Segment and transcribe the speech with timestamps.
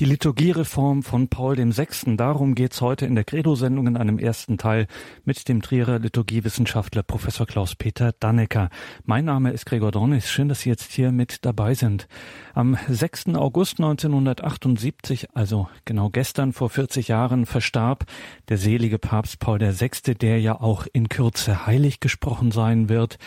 [0.00, 2.16] Die Liturgiereform von Paul VI.
[2.16, 4.86] Darum geht's heute in der Credo-Sendung in einem ersten Teil
[5.26, 8.70] mit dem Trierer Liturgiewissenschaftler Professor Klaus-Peter Dannecker.
[9.04, 10.30] Mein Name ist Gregor Dornis.
[10.30, 12.08] Schön, dass Sie jetzt hier mit dabei sind.
[12.54, 13.34] Am 6.
[13.34, 18.06] August 1978, also genau gestern vor 40 Jahren, verstarb
[18.48, 23.18] der selige Papst Paul VI., der ja auch in Kürze heilig gesprochen sein wird.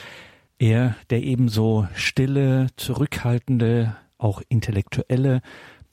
[0.57, 5.41] Er, der ebenso stille, zurückhaltende, auch intellektuelle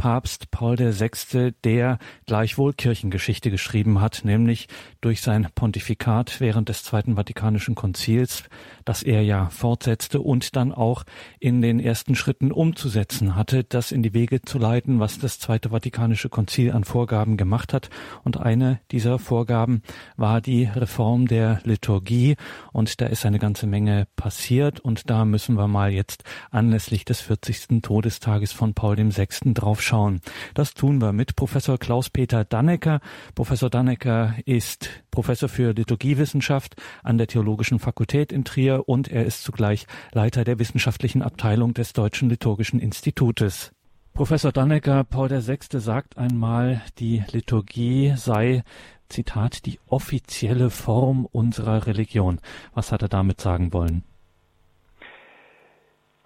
[0.01, 4.67] Papst Paul VI., der gleichwohl Kirchengeschichte geschrieben hat, nämlich
[5.03, 8.45] durch sein Pontifikat während des Zweiten Vatikanischen Konzils,
[8.87, 11.05] das er ja fortsetzte und dann auch
[11.39, 15.69] in den ersten Schritten umzusetzen hatte, das in die Wege zu leiten, was das Zweite
[15.69, 17.91] Vatikanische Konzil an Vorgaben gemacht hat.
[18.25, 19.83] Und eine dieser Vorgaben
[20.17, 22.37] war die Reform der Liturgie.
[22.73, 24.81] Und da ist eine ganze Menge passiert.
[24.81, 27.83] Und da müssen wir mal jetzt anlässlich des 40.
[27.83, 29.53] Todestages von Paul VI.
[29.53, 30.21] drauf schauen.
[30.55, 33.01] Das tun wir mit Professor Klaus-Peter Dannecker.
[33.35, 39.43] Professor Dannecker ist Professor für Liturgiewissenschaft an der Theologischen Fakultät in Trier und er ist
[39.43, 43.73] zugleich Leiter der wissenschaftlichen Abteilung des Deutschen Liturgischen Institutes.
[44.15, 45.59] Professor Dannecker, Paul VI.
[45.81, 48.63] sagt einmal, die Liturgie sei,
[49.09, 52.41] Zitat, die offizielle Form unserer Religion.
[52.75, 54.05] Was hat er damit sagen wollen?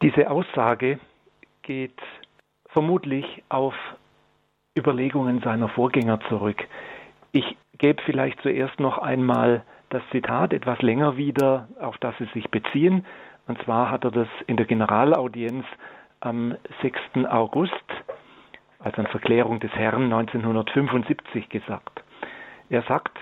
[0.02, 0.98] Diese Aussage
[1.62, 1.98] geht
[2.74, 3.74] vermutlich auf
[4.76, 6.66] Überlegungen seiner Vorgänger zurück.
[7.32, 12.50] Ich gebe vielleicht zuerst noch einmal das Zitat etwas länger wieder, auf das Sie sich
[12.50, 13.06] beziehen.
[13.46, 15.64] Und zwar hat er das in der Generalaudienz
[16.18, 17.26] am 6.
[17.28, 17.72] August,
[18.80, 22.02] also an Verklärung des Herrn 1975 gesagt.
[22.70, 23.16] Er sagt,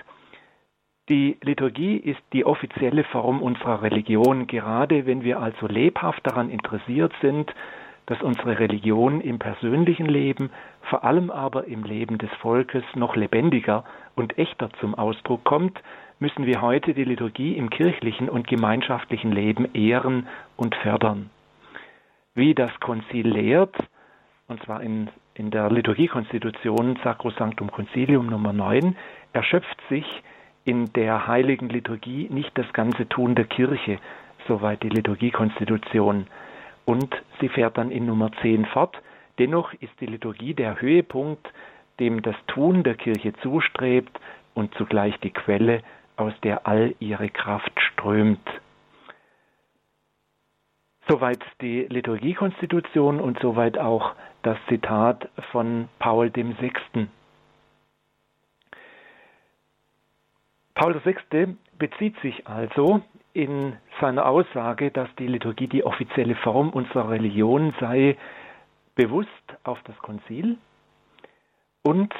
[1.09, 7.13] die Liturgie ist die offizielle Form unserer Religion, gerade wenn wir also lebhaft daran interessiert
[7.21, 7.53] sind,
[8.05, 10.49] dass unsere Religion im persönlichen Leben,
[10.89, 13.83] vor allem aber im Leben des Volkes noch lebendiger
[14.15, 15.81] und echter zum Ausdruck kommt,
[16.19, 21.29] müssen wir heute die Liturgie im kirchlichen und gemeinschaftlichen Leben ehren und fördern.
[22.35, 23.75] Wie das Konzil lehrt,
[24.47, 28.95] und zwar in, in der Liturgiekonstitution Sacrosanctum Concilium Nummer 9,
[29.33, 30.05] erschöpft sich
[30.65, 33.99] in der heiligen Liturgie nicht das ganze Tun der Kirche,
[34.47, 36.27] soweit die Liturgiekonstitution
[36.85, 39.01] und sie fährt dann in Nummer 10 fort.
[39.39, 41.47] Dennoch ist die Liturgie der Höhepunkt,
[41.99, 44.19] dem das Tun der Kirche zustrebt
[44.53, 45.81] und zugleich die Quelle,
[46.15, 48.47] aus der all ihre Kraft strömt.
[51.07, 57.07] Soweit die Liturgiekonstitution und soweit auch das Zitat von Paul VI.
[60.75, 61.57] Paul VI.
[61.77, 63.01] bezieht sich also
[63.33, 68.17] in seiner Aussage, dass die Liturgie die offizielle Form unserer Religion sei,
[68.95, 69.29] bewusst
[69.63, 70.57] auf das Konzil
[71.83, 72.13] und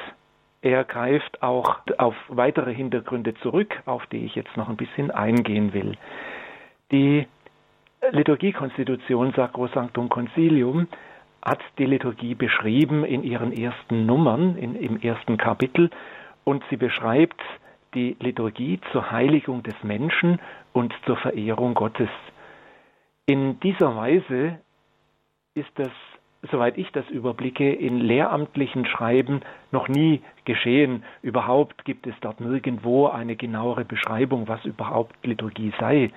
[0.62, 5.74] er greift auch auf weitere Hintergründe zurück, auf die ich jetzt noch ein bisschen eingehen
[5.74, 5.98] will.
[6.92, 7.28] Die
[8.12, 10.88] Liturgiekonstitution Sacrosanctum Concilium
[11.44, 15.90] hat die Liturgie beschrieben in ihren ersten Nummern, in, im ersten Kapitel,
[16.46, 17.42] und sie beschreibt
[17.94, 20.40] die Liturgie zur Heiligung des Menschen
[20.74, 22.10] und zur Verehrung Gottes.
[23.26, 24.60] In dieser Weise
[25.56, 25.92] ist das,
[26.52, 31.04] soweit ich das überblicke, in lehramtlichen Schreiben noch nie geschehen.
[31.22, 36.12] Überhaupt gibt es dort nirgendwo eine genauere Beschreibung, was überhaupt Liturgie sei.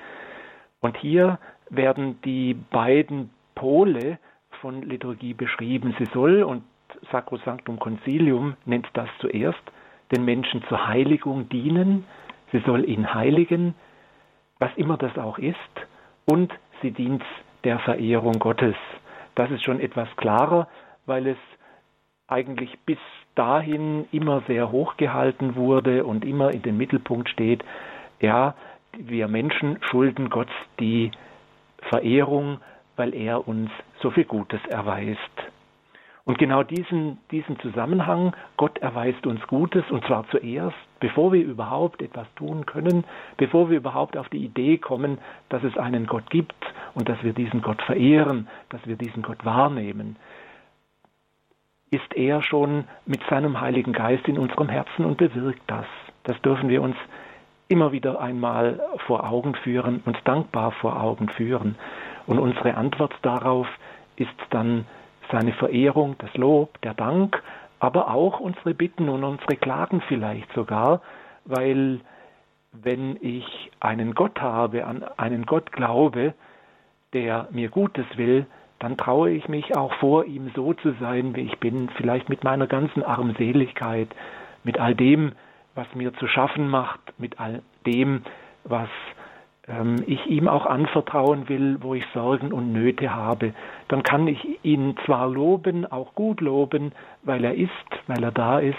[0.80, 1.38] Und hier
[1.70, 4.18] werden die beiden Pole
[4.60, 5.94] von Liturgie beschrieben.
[5.98, 6.64] Sie soll, und
[7.10, 9.62] Sacrosanctum Concilium nennt das zuerst,
[10.14, 12.04] den Menschen zur Heiligung dienen,
[12.52, 13.74] sie soll ihn heiligen,
[14.58, 15.56] was immer das auch ist,
[16.24, 16.52] und
[16.82, 17.22] sie dient
[17.64, 18.76] der Verehrung Gottes.
[19.34, 20.68] Das ist schon etwas klarer,
[21.04, 21.38] weil es
[22.28, 22.98] eigentlich bis
[23.34, 27.64] dahin immer sehr hoch gehalten wurde und immer in den Mittelpunkt steht,
[28.20, 28.54] ja,
[28.98, 30.48] wir Menschen schulden Gott
[30.80, 31.10] die
[31.90, 32.58] Verehrung,
[32.96, 35.20] weil er uns so viel Gutes erweist.
[36.26, 42.02] Und genau diesen, diesen Zusammenhang, Gott erweist uns Gutes, und zwar zuerst, bevor wir überhaupt
[42.02, 43.04] etwas tun können,
[43.36, 45.18] bevor wir überhaupt auf die Idee kommen,
[45.50, 46.56] dass es einen Gott gibt
[46.94, 50.16] und dass wir diesen Gott verehren, dass wir diesen Gott wahrnehmen,
[51.92, 55.86] ist er schon mit seinem Heiligen Geist in unserem Herzen und bewirkt das.
[56.24, 56.96] Das dürfen wir uns
[57.68, 61.76] immer wieder einmal vor Augen führen und dankbar vor Augen führen.
[62.26, 63.68] Und unsere Antwort darauf
[64.16, 64.86] ist dann
[65.30, 67.42] seine Verehrung, das Lob, der Dank,
[67.78, 71.02] aber auch unsere Bitten und unsere Klagen vielleicht sogar,
[71.44, 72.00] weil
[72.72, 76.34] wenn ich einen Gott habe, an einen Gott glaube,
[77.12, 78.46] der mir Gutes will,
[78.78, 82.44] dann traue ich mich auch vor ihm so zu sein, wie ich bin, vielleicht mit
[82.44, 84.08] meiner ganzen Armseligkeit,
[84.64, 85.32] mit all dem,
[85.74, 88.22] was mir zu schaffen macht, mit all dem,
[88.64, 88.88] was
[90.06, 93.52] ich ihm auch anvertrauen will, wo ich Sorgen und Nöte habe,
[93.88, 96.92] dann kann ich ihn zwar loben, auch gut loben,
[97.24, 97.70] weil er ist,
[98.06, 98.76] weil er da ist,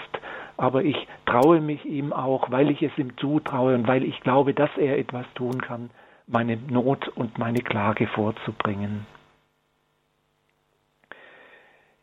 [0.56, 0.96] aber ich
[1.26, 4.98] traue mich ihm auch, weil ich es ihm zutraue und weil ich glaube, dass er
[4.98, 5.90] etwas tun kann,
[6.26, 9.06] meine Not und meine Klage vorzubringen.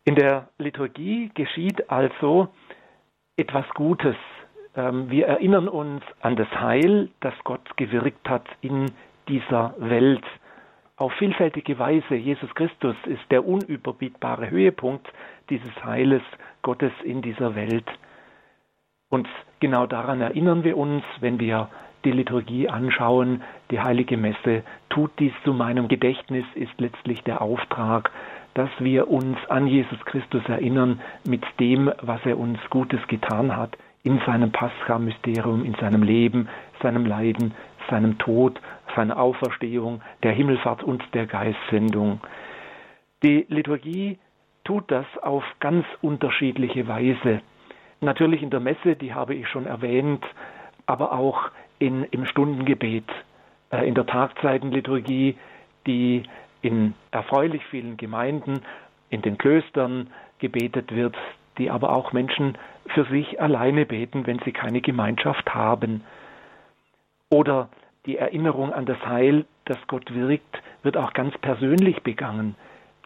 [0.04, 2.48] In der Liturgie geschieht also
[3.36, 4.14] etwas Gutes.
[4.76, 8.92] Ähm, wir erinnern uns an das Heil, das Gott gewirkt hat in
[9.28, 10.24] dieser Welt.
[10.96, 12.14] Auf vielfältige Weise.
[12.14, 15.06] Jesus Christus ist der unüberbietbare Höhepunkt
[15.50, 16.22] dieses Heiles
[16.62, 17.86] Gottes in dieser Welt.
[19.08, 19.28] Und
[19.60, 21.68] genau daran erinnern wir uns, wenn wir
[22.04, 23.42] die Liturgie anschauen.
[23.70, 28.10] Die heilige Messe tut dies zu meinem Gedächtnis, ist letztlich der Auftrag,
[28.54, 33.76] dass wir uns an Jesus Christus erinnern mit dem, was er uns Gutes getan hat
[34.06, 36.48] in seinem Pascha-Mysterium, in seinem Leben,
[36.80, 37.54] seinem Leiden,
[37.90, 38.60] seinem Tod,
[38.94, 42.20] seiner Auferstehung, der Himmelfahrt und der Geistsendung.
[43.24, 44.20] Die Liturgie
[44.62, 47.40] tut das auf ganz unterschiedliche Weise.
[48.00, 50.24] Natürlich in der Messe, die habe ich schon erwähnt,
[50.86, 51.50] aber auch
[51.80, 53.10] in, im Stundengebet,
[53.72, 55.36] äh, in der Tagzeitenliturgie,
[55.88, 56.22] die
[56.62, 58.60] in erfreulich vielen Gemeinden,
[59.10, 61.16] in den Klöstern gebetet wird,
[61.58, 62.56] die aber auch Menschen
[62.94, 66.02] für sich alleine beten, wenn sie keine Gemeinschaft haben.
[67.30, 67.68] Oder
[68.06, 72.54] die Erinnerung an das Heil, das Gott wirkt, wird auch ganz persönlich begangen.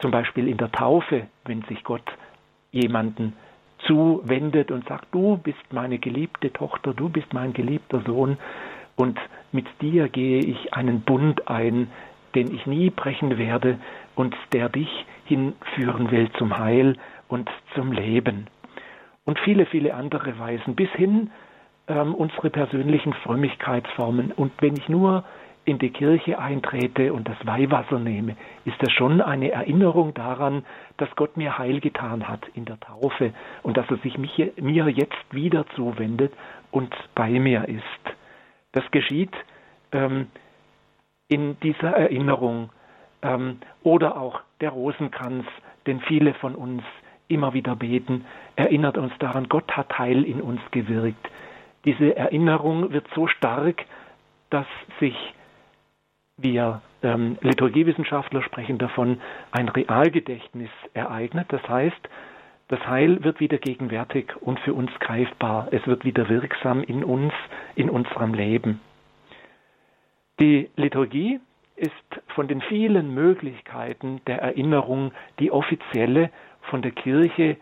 [0.00, 2.04] Zum Beispiel in der Taufe, wenn sich Gott
[2.70, 3.34] jemanden
[3.86, 8.36] zuwendet und sagt, du bist meine geliebte Tochter, du bist mein geliebter Sohn
[8.96, 9.18] und
[9.52, 11.90] mit dir gehe ich einen Bund ein,
[12.34, 13.78] den ich nie brechen werde
[14.14, 16.96] und der dich hinführen will zum Heil
[17.30, 18.48] und zum Leben.
[19.24, 21.30] Und viele, viele andere Weisen, bis hin
[21.86, 24.32] ähm, unsere persönlichen Frömmigkeitsformen.
[24.32, 25.24] Und wenn ich nur
[25.64, 30.64] in die Kirche eintrete und das Weihwasser nehme, ist das schon eine Erinnerung daran,
[30.96, 34.88] dass Gott mir Heil getan hat in der Taufe und dass er sich mich, mir
[34.88, 36.32] jetzt wieder zuwendet
[36.70, 38.16] und bei mir ist.
[38.72, 39.32] Das geschieht
[39.92, 40.28] ähm,
[41.28, 42.70] in dieser Erinnerung
[43.22, 45.44] ähm, oder auch der Rosenkranz,
[45.86, 46.82] den viele von uns
[47.30, 48.24] immer wieder beten,
[48.56, 51.30] erinnert uns daran, Gott hat Heil in uns gewirkt.
[51.84, 53.84] Diese Erinnerung wird so stark,
[54.50, 54.66] dass
[54.98, 55.16] sich
[56.36, 59.20] wir ähm, Liturgiewissenschaftler sprechen davon,
[59.52, 61.46] ein Realgedächtnis ereignet.
[61.50, 62.08] Das heißt,
[62.68, 65.68] das Heil wird wieder gegenwärtig und für uns greifbar.
[65.70, 67.32] Es wird wieder wirksam in uns,
[67.74, 68.80] in unserem Leben.
[70.38, 71.40] Die Liturgie
[71.76, 71.92] ist
[72.28, 76.30] von den vielen Möglichkeiten der Erinnerung die offizielle,
[76.62, 77.56] von der Kirche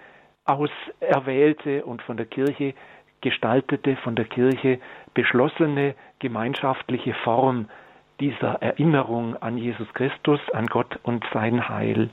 [0.45, 2.75] auserwählte und von der Kirche
[3.21, 4.79] gestaltete, von der Kirche
[5.15, 7.69] beschlossene gemeinschaftliche Form
[8.21, 12.11] dieser Erinnerung an Jesus Christus, an Gott und sein Heil.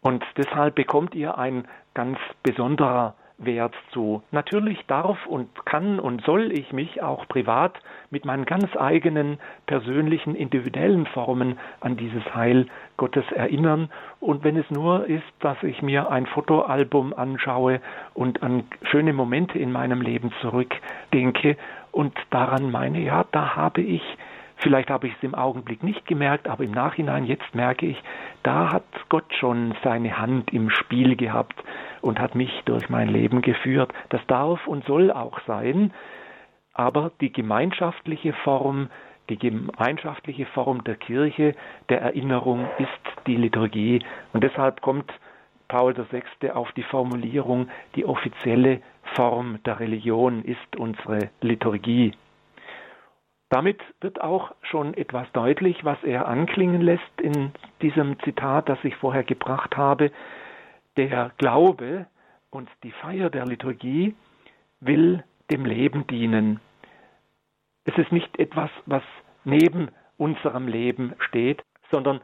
[0.00, 4.22] Und deshalb bekommt ihr ein ganz besonderer Wert zu.
[4.30, 7.74] Natürlich darf und kann und soll ich mich auch privat
[8.10, 12.66] mit meinen ganz eigenen persönlichen, individuellen Formen an dieses Heil
[12.96, 13.90] Gottes erinnern.
[14.20, 17.80] Und wenn es nur ist, dass ich mir ein Fotoalbum anschaue
[18.14, 21.56] und an schöne Momente in meinem Leben zurückdenke
[21.92, 24.02] und daran meine, ja, da habe ich
[24.58, 28.02] Vielleicht habe ich es im Augenblick nicht gemerkt, aber im Nachhinein jetzt merke ich,
[28.42, 31.62] da hat Gott schon seine Hand im Spiel gehabt
[32.00, 33.92] und hat mich durch mein Leben geführt.
[34.08, 35.92] Das darf und soll auch sein,
[36.72, 38.88] aber die gemeinschaftliche Form,
[39.28, 41.54] die gemeinschaftliche Form der Kirche,
[41.88, 44.02] der Erinnerung ist die Liturgie.
[44.32, 45.12] Und deshalb kommt
[45.68, 46.50] Paul VI.
[46.50, 48.80] auf die Formulierung, die offizielle
[49.14, 52.12] Form der Religion ist unsere Liturgie.
[53.48, 58.96] Damit wird auch schon etwas deutlich, was er anklingen lässt in diesem Zitat, das ich
[58.96, 60.10] vorher gebracht habe.
[60.96, 62.06] Der Glaube
[62.50, 64.16] und die Feier der Liturgie
[64.80, 66.60] will dem Leben dienen.
[67.84, 69.02] Es ist nicht etwas, was
[69.44, 71.62] neben unserem Leben steht,
[71.92, 72.20] sondern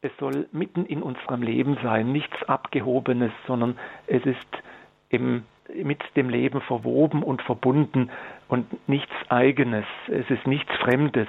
[0.00, 4.62] es soll mitten in unserem Leben sein, nichts Abgehobenes, sondern es ist
[5.08, 5.44] im,
[5.82, 8.10] mit dem Leben verwoben und verbunden
[8.48, 11.28] und nichts Eigenes, es ist nichts Fremdes.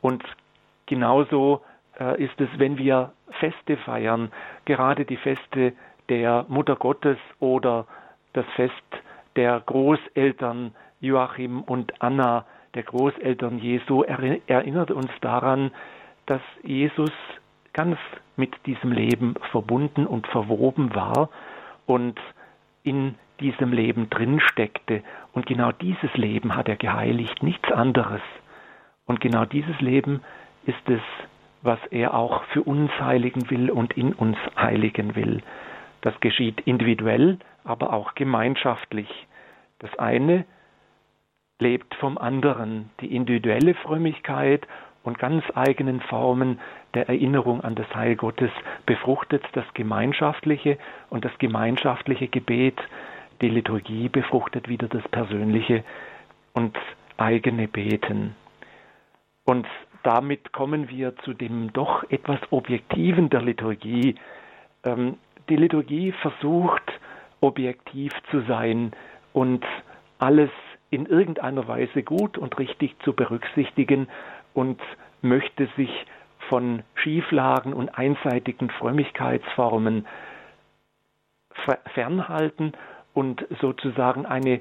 [0.00, 0.22] Und
[0.86, 1.62] genauso
[1.98, 4.30] äh, ist es, wenn wir Feste feiern,
[4.64, 5.72] gerade die Feste
[6.08, 7.86] der Mutter Gottes oder
[8.32, 8.72] das Fest
[9.36, 15.70] der Großeltern Joachim und Anna, der Großeltern Jesu, erinnert uns daran,
[16.26, 17.12] dass Jesus
[17.72, 17.98] ganz
[18.36, 21.30] mit diesem Leben verbunden und verwoben war
[21.86, 22.18] und
[22.82, 25.02] in diesem Leben drin steckte.
[25.32, 28.22] Und genau dieses Leben hat er geheiligt, nichts anderes.
[29.06, 30.22] Und genau dieses Leben
[30.66, 31.00] ist es,
[31.62, 35.42] was er auch für uns heiligen will und in uns heiligen will.
[36.02, 39.08] Das geschieht individuell, aber auch gemeinschaftlich.
[39.78, 40.44] Das eine
[41.58, 42.90] lebt vom anderen.
[43.00, 44.66] Die individuelle Frömmigkeit
[45.02, 46.60] und ganz eigenen Formen
[46.94, 48.50] der Erinnerung an das Heil Gottes
[48.86, 50.78] befruchtet das Gemeinschaftliche
[51.10, 52.78] und das gemeinschaftliche Gebet,
[53.40, 55.84] die Liturgie befruchtet wieder das persönliche
[56.52, 56.76] und
[57.16, 58.34] eigene Beten.
[59.44, 59.66] Und
[60.02, 64.14] damit kommen wir zu dem doch etwas Objektiven der Liturgie.
[64.84, 65.18] Ähm,
[65.48, 66.82] die Liturgie versucht,
[67.40, 68.92] objektiv zu sein
[69.32, 69.64] und
[70.18, 70.50] alles
[70.90, 74.08] in irgendeiner Weise gut und richtig zu berücksichtigen
[74.54, 74.80] und
[75.22, 76.06] möchte sich
[76.48, 80.06] von Schieflagen und einseitigen Frömmigkeitsformen
[81.94, 82.72] fernhalten
[83.18, 84.60] und sozusagen eine,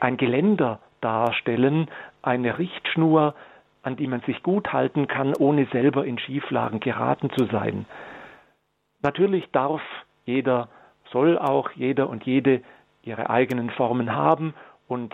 [0.00, 1.90] ein Geländer darstellen,
[2.22, 3.34] eine Richtschnur,
[3.82, 7.86] an die man sich gut halten kann, ohne selber in Schieflagen geraten zu sein.
[9.02, 9.82] Natürlich darf
[10.26, 10.68] jeder,
[11.10, 12.62] soll auch jeder und jede
[13.02, 14.54] ihre eigenen Formen haben
[14.86, 15.12] und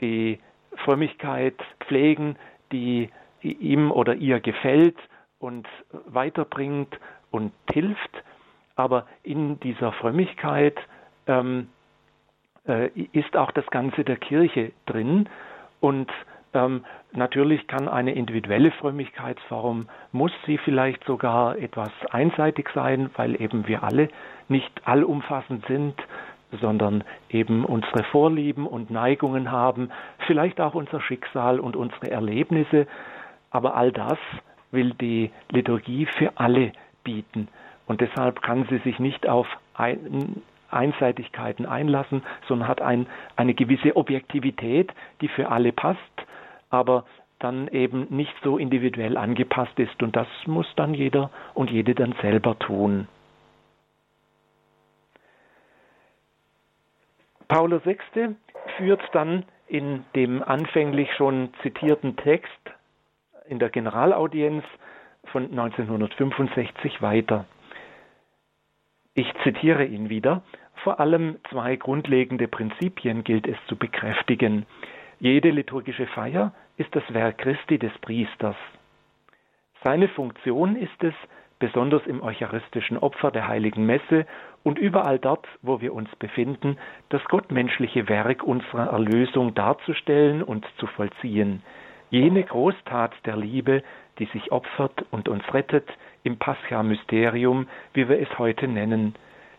[0.00, 0.40] die
[0.84, 2.34] Frömmigkeit pflegen,
[2.72, 4.96] die ihm oder ihr gefällt
[5.38, 5.68] und
[6.06, 6.98] weiterbringt
[7.30, 8.10] und hilft.
[8.74, 10.76] Aber in dieser Frömmigkeit
[11.28, 11.79] ähm, äh,
[12.64, 15.28] ist auch das Ganze der Kirche drin.
[15.80, 16.10] Und
[16.52, 23.66] ähm, natürlich kann eine individuelle Frömmigkeitsform, muss sie vielleicht sogar etwas einseitig sein, weil eben
[23.66, 24.08] wir alle
[24.48, 25.94] nicht allumfassend sind,
[26.60, 29.90] sondern eben unsere Vorlieben und Neigungen haben,
[30.26, 32.86] vielleicht auch unser Schicksal und unsere Erlebnisse.
[33.50, 34.18] Aber all das
[34.72, 36.72] will die Liturgie für alle
[37.04, 37.48] bieten.
[37.86, 43.96] Und deshalb kann sie sich nicht auf ein, Einseitigkeiten einlassen, sondern hat ein, eine gewisse
[43.96, 46.00] Objektivität, die für alle passt,
[46.70, 47.04] aber
[47.38, 50.02] dann eben nicht so individuell angepasst ist.
[50.02, 53.08] Und das muss dann jeder und jede dann selber tun.
[57.48, 58.36] Paulus VI.
[58.76, 62.50] führt dann in dem anfänglich schon zitierten Text
[63.48, 64.64] in der Generalaudienz
[65.32, 67.44] von 1965 weiter.
[69.14, 70.42] Ich zitiere ihn wieder.
[70.82, 74.66] Vor allem zwei grundlegende Prinzipien gilt es zu bekräftigen.
[75.18, 78.56] Jede liturgische Feier ist das Werk Christi des Priesters.
[79.82, 81.14] Seine Funktion ist es,
[81.58, 84.26] besonders im eucharistischen Opfer der heiligen Messe
[84.62, 86.78] und überall dort, wo wir uns befinden,
[87.10, 91.62] das gottmenschliche Werk unserer Erlösung darzustellen und zu vollziehen.
[92.08, 93.82] Jene Großtat der Liebe,
[94.18, 95.86] die sich opfert und uns rettet
[96.22, 99.14] im Pascha-Mysterium, wie wir es heute nennen.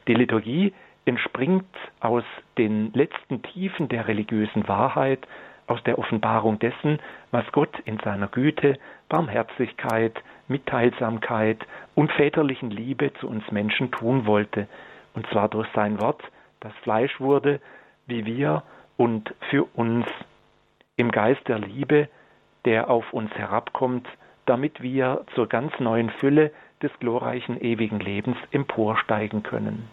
[0.07, 0.73] Die Liturgie
[1.05, 1.65] entspringt
[1.99, 2.23] aus
[2.57, 5.27] den letzten Tiefen der religiösen Wahrheit,
[5.67, 6.99] aus der Offenbarung dessen,
[7.31, 8.77] was Gott in seiner Güte,
[9.09, 11.65] Barmherzigkeit, Mitteilsamkeit
[11.95, 14.67] und väterlichen Liebe zu uns Menschen tun wollte,
[15.13, 16.21] und zwar durch sein Wort,
[16.59, 17.61] das Fleisch wurde,
[18.05, 18.63] wie wir
[18.97, 20.05] und für uns,
[20.97, 22.09] im Geist der Liebe,
[22.65, 24.07] der auf uns herabkommt,
[24.51, 29.87] damit wir zur ganz neuen Fülle des glorreichen ewigen Lebens emporsteigen können.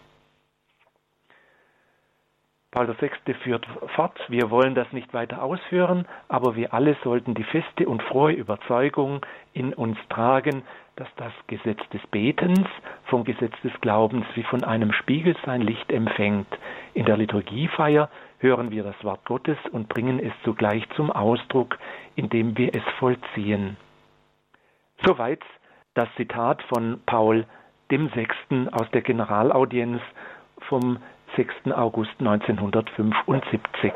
[2.72, 3.34] Paul VI.
[3.34, 8.02] führt fort, wir wollen das nicht weiter ausführen, aber wir alle sollten die feste und
[8.02, 10.64] frohe Überzeugung in uns tragen,
[10.96, 12.66] dass das Gesetz des Betens
[13.04, 16.48] vom Gesetz des Glaubens wie von einem Spiegel sein Licht empfängt.
[16.94, 18.10] In der Liturgiefeier
[18.40, 21.78] hören wir das Wort Gottes und bringen es zugleich zum Ausdruck,
[22.16, 23.76] indem wir es vollziehen.
[25.06, 25.40] Soweit
[25.94, 27.46] das Zitat von Paul
[27.90, 30.00] dem Sechsten aus der Generalaudienz
[30.68, 30.98] vom
[31.36, 31.72] 6.
[31.72, 33.92] August 1975.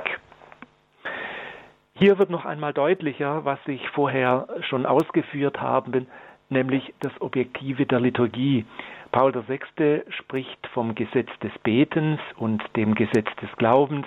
[1.94, 6.06] Hier wird noch einmal deutlicher, was ich vorher schon ausgeführt habe,
[6.48, 8.64] nämlich das Objektive der Liturgie.
[9.10, 10.02] Paul VI.
[10.10, 14.06] spricht vom Gesetz des Betens und dem Gesetz des Glaubens,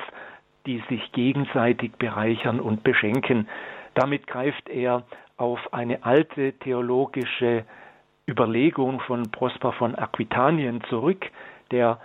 [0.66, 3.48] die sich gegenseitig bereichern und beschenken.
[3.94, 5.04] Damit greift er
[5.38, 7.66] auf eine alte theologische
[8.28, 11.26] Überlegung von Prosper von Aquitanien zurück,
[11.72, 12.00] der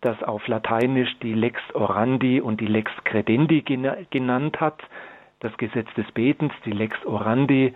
[0.00, 3.62] das auf Lateinisch die Lex Orandi und die Lex Credendi
[4.10, 4.82] genannt hat.
[5.40, 7.74] Das Gesetz des Betens, die Lex Orandi,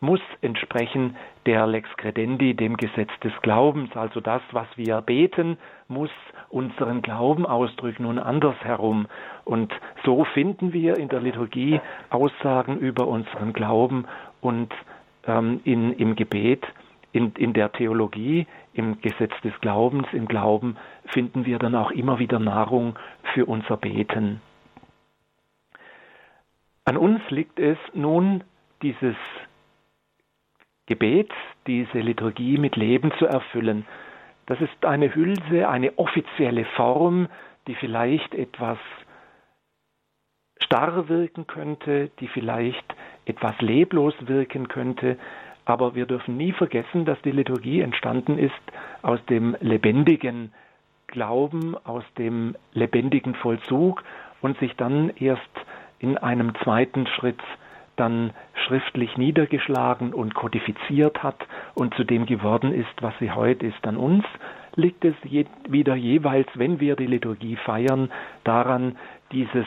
[0.00, 1.16] muss entsprechen
[1.46, 3.94] der Lex Credendi, dem Gesetz des Glaubens.
[3.96, 6.10] Also das, was wir beten, muss
[6.48, 9.06] unseren Glauben ausdrücken und andersherum.
[9.44, 9.72] Und
[10.04, 14.06] so finden wir in der Liturgie Aussagen über unseren Glauben
[14.40, 14.72] und
[15.26, 16.66] ähm, in, im Gebet
[17.12, 20.76] in, in der Theologie, im Gesetz des Glaubens, im Glauben
[21.06, 22.96] finden wir dann auch immer wieder Nahrung
[23.34, 24.40] für unser Beten.
[26.84, 28.44] An uns liegt es nun,
[28.82, 29.16] dieses
[30.90, 31.30] Gebet,
[31.68, 33.86] diese Liturgie mit Leben zu erfüllen.
[34.46, 37.28] Das ist eine Hülse, eine offizielle Form,
[37.68, 38.76] die vielleicht etwas
[40.58, 42.84] starr wirken könnte, die vielleicht
[43.24, 45.16] etwas leblos wirken könnte,
[45.64, 48.64] aber wir dürfen nie vergessen, dass die Liturgie entstanden ist
[49.02, 50.52] aus dem lebendigen
[51.06, 54.02] Glauben, aus dem lebendigen Vollzug
[54.40, 55.54] und sich dann erst
[56.00, 57.40] in einem zweiten Schritt
[58.00, 58.32] dann
[58.66, 61.36] schriftlich niedergeschlagen und kodifiziert hat
[61.74, 63.86] und zu dem geworden ist, was sie heute ist.
[63.86, 64.24] An uns
[64.74, 68.10] liegt es je, wieder jeweils, wenn wir die Liturgie feiern,
[68.44, 68.96] daran,
[69.32, 69.66] dieses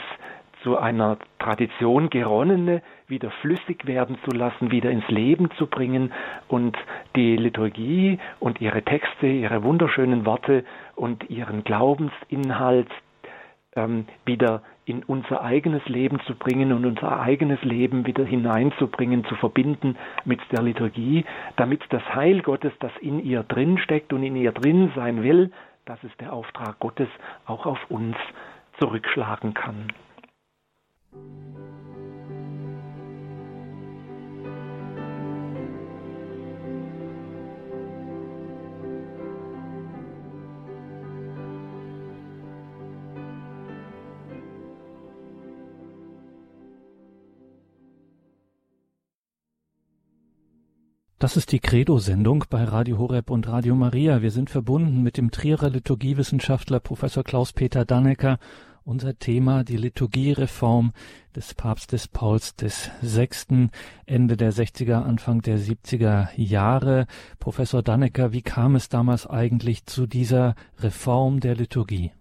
[0.63, 6.11] zu einer Tradition geronnene wieder flüssig werden zu lassen, wieder ins Leben zu bringen
[6.47, 6.77] und
[7.15, 10.63] die Liturgie und ihre Texte, ihre wunderschönen Worte
[10.95, 12.89] und ihren Glaubensinhalt
[13.75, 19.35] ähm, wieder in unser eigenes Leben zu bringen und unser eigenes Leben wieder hineinzubringen, zu
[19.35, 21.25] verbinden mit der Liturgie,
[21.55, 25.51] damit das Heil Gottes, das in ihr drin steckt und in ihr drin sein will,
[25.85, 27.09] das ist der Auftrag Gottes,
[27.45, 28.15] auch auf uns
[28.79, 29.87] zurückschlagen kann.
[51.23, 54.21] Das ist die Credo-Sendung bei Radio Horeb und Radio Maria.
[54.21, 58.39] Wir sind verbunden mit dem Trierer Liturgiewissenschaftler Professor Klaus-Peter Dannecker.
[58.83, 60.91] Unser Thema die Liturgiereform
[61.33, 63.71] des Papstes Pauls des Sechsten,
[64.05, 67.05] Ende der 60er, Anfang der 70er Jahre.
[67.39, 72.11] Professor Dannecker, wie kam es damals eigentlich zu dieser Reform der Liturgie?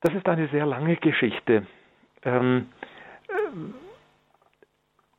[0.00, 1.66] Das ist eine sehr lange Geschichte.
[2.22, 2.68] Ähm,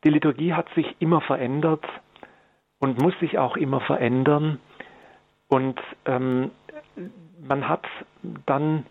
[0.03, 1.85] die Liturgie hat sich immer verändert
[2.79, 4.59] und muss sich auch immer verändern.
[5.47, 6.51] Und ähm,
[7.39, 7.85] man hat
[8.45, 8.85] dann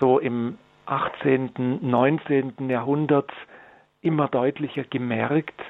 [0.00, 2.68] so im 18., 19.
[2.68, 3.30] Jahrhundert
[4.00, 5.60] immer deutlicher gemerkt,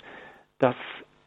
[0.58, 0.76] dass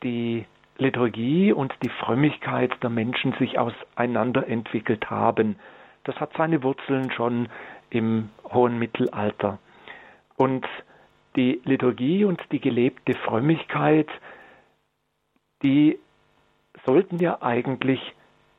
[0.04, 0.46] die
[0.78, 5.58] Liturgie und die Frömmigkeit der Menschen sich auseinanderentwickelt haben.
[6.04, 7.50] Das hat seine Wurzeln schon
[7.90, 9.60] im hohen Mittelalter.
[10.36, 10.66] Und
[11.36, 14.08] die Liturgie und die gelebte Frömmigkeit
[15.64, 15.98] die
[16.86, 18.14] sollten ja eigentlich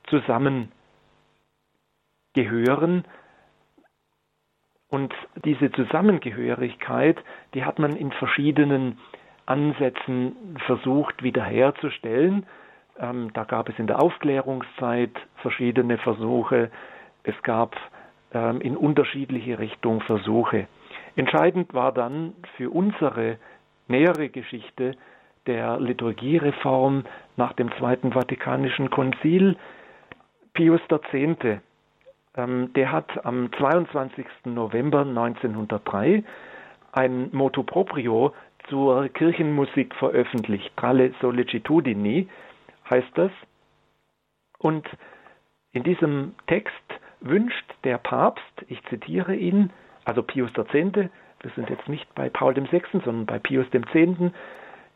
[0.08, 3.04] zusammengehören.
[4.88, 7.18] Und diese Zusammengehörigkeit,
[7.54, 8.98] die hat man in verschiedenen
[9.46, 12.46] Ansätzen versucht wiederherzustellen.
[12.98, 16.70] Ähm, da gab es in der Aufklärungszeit verschiedene Versuche.
[17.22, 17.76] Es gab
[18.32, 20.66] ähm, in unterschiedliche Richtungen Versuche.
[21.16, 23.38] Entscheidend war dann für unsere
[23.88, 24.96] nähere Geschichte
[25.48, 27.04] der Liturgiereform
[27.36, 29.56] nach dem Zweiten Vatikanischen Konzil
[30.52, 30.80] Pius
[31.12, 31.60] X.
[32.36, 34.26] Ähm, der hat am 22.
[34.44, 36.22] November 1903
[36.92, 38.32] ein Motu proprio
[38.68, 40.70] zur Kirchenmusik veröffentlicht.
[40.76, 42.28] Tralle Sollecitudini
[42.88, 43.32] heißt das.
[44.58, 44.86] Und
[45.72, 46.74] in diesem Text
[47.20, 49.70] wünscht der Papst, ich zitiere ihn,
[50.04, 50.70] also Pius X.,
[51.40, 53.86] wir sind jetzt nicht bei Paul VI., sondern bei Pius X.,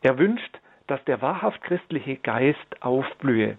[0.03, 3.57] er wünscht, dass der wahrhaft christliche Geist aufblühe.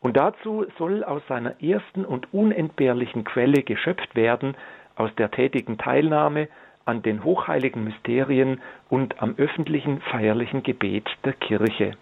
[0.00, 4.56] Und dazu soll aus seiner ersten und unentbehrlichen Quelle geschöpft werden,
[4.94, 6.48] aus der tätigen Teilnahme
[6.84, 11.92] an den hochheiligen Mysterien und am öffentlichen feierlichen Gebet der Kirche.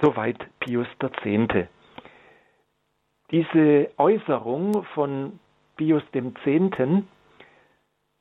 [0.00, 0.88] Soweit Pius
[1.24, 1.68] X.
[3.30, 5.38] Diese Äußerung von
[5.76, 6.40] Pius X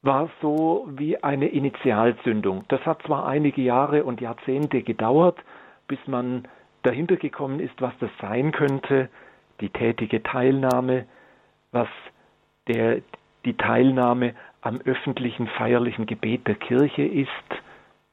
[0.06, 2.64] war so wie eine Initialzündung.
[2.68, 5.38] Das hat zwar einige Jahre und Jahrzehnte gedauert,
[5.88, 6.48] bis man
[6.84, 9.10] dahinter gekommen ist, was das sein könnte,
[9.62, 11.06] die tätige Teilnahme,
[11.72, 11.88] was
[12.68, 13.02] der,
[13.46, 17.30] die Teilnahme am öffentlichen feierlichen Gebet der Kirche ist.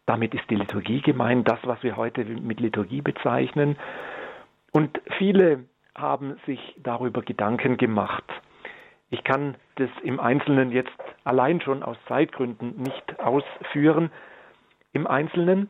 [0.06, 3.76] Damit ist die Liturgie gemeint, das, was wir heute mit Liturgie bezeichnen.
[4.72, 8.24] Und viele haben sich darüber Gedanken gemacht.
[9.12, 10.90] Ich kann das im Einzelnen jetzt
[11.24, 14.10] allein schon aus Zeitgründen nicht ausführen
[14.94, 15.68] im Einzelnen,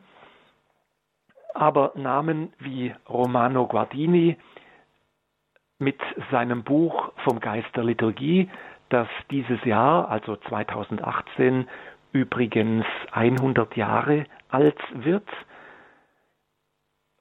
[1.53, 4.37] aber Namen wie Romano Guardini
[5.77, 5.99] mit
[6.31, 8.49] seinem Buch vom Geist der Liturgie,
[8.87, 11.67] das dieses Jahr, also 2018,
[12.13, 15.27] übrigens 100 Jahre alt wird,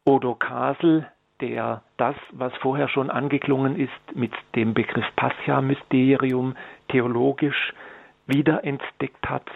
[0.04, 1.10] Odo Kasel,
[1.42, 6.56] der das, was vorher schon angeklungen ist, mit dem Begriff Pascha-Mysterium
[6.88, 7.74] theologisch
[8.26, 9.50] wiederentdeckt hat.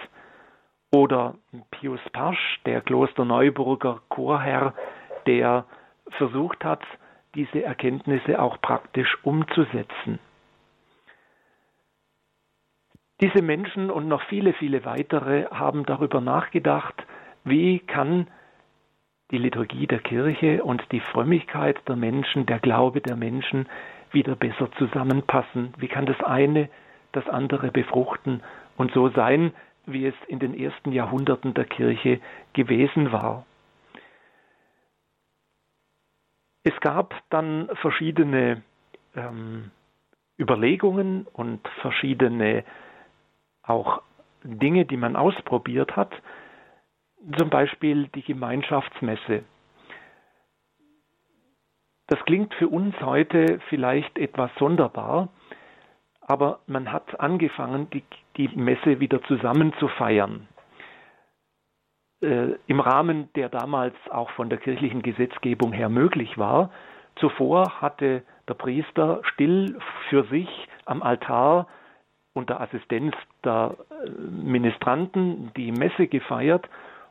[0.92, 1.34] Oder
[1.70, 4.74] Pius Pasch, der Klosterneuburger Chorherr,
[5.26, 5.64] der
[6.10, 6.82] versucht hat,
[7.34, 10.18] diese Erkenntnisse auch praktisch umzusetzen.
[13.22, 16.94] Diese Menschen und noch viele, viele weitere haben darüber nachgedacht,
[17.44, 18.26] wie kann
[19.30, 23.68] die Liturgie der Kirche und die Frömmigkeit der Menschen, der Glaube der Menschen
[24.12, 25.74] wieder besser zusammenpassen.
[25.78, 26.68] Wie kann das eine
[27.12, 28.42] das andere befruchten
[28.76, 29.52] und so sein,
[29.86, 32.20] wie es in den ersten Jahrhunderten der Kirche
[32.52, 33.46] gewesen war.
[36.64, 38.62] Es gab dann verschiedene
[39.14, 39.70] ähm,
[40.38, 42.64] Überlegungen und verschiedene
[43.62, 44.02] auch
[44.42, 46.12] Dinge, die man ausprobiert hat,
[47.38, 49.44] zum Beispiel die Gemeinschaftsmesse.
[52.08, 55.28] Das klingt für uns heute vielleicht etwas sonderbar,
[56.20, 58.04] aber man hat angefangen, die,
[58.36, 60.46] die Messe wieder zusammen zu feiern.
[62.22, 66.70] Äh, Im Rahmen, der damals auch von der kirchlichen Gesetzgebung her möglich war.
[67.16, 70.48] Zuvor hatte der Priester still für sich
[70.84, 71.66] am Altar
[72.34, 76.68] unter Assistenz der äh, Ministranten die Messe gefeiert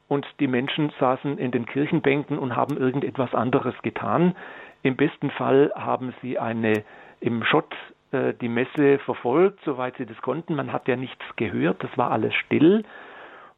[0.07, 4.35] und die Menschen saßen in den Kirchenbänken und haben irgendetwas anderes getan.
[4.83, 6.83] Im besten Fall haben sie eine
[7.19, 7.73] im Schott
[8.11, 10.55] äh, die Messe verfolgt, soweit sie das konnten.
[10.55, 12.83] Man hat ja nichts gehört, das war alles still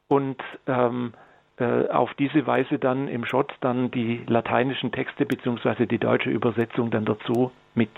[0.08, 1.14] und ähm,
[1.58, 6.92] äh, auf diese Weise dann im Schott dann die lateinischen Texte beziehungsweise die deutsche Übersetzung
[6.92, 7.90] dann dazu mit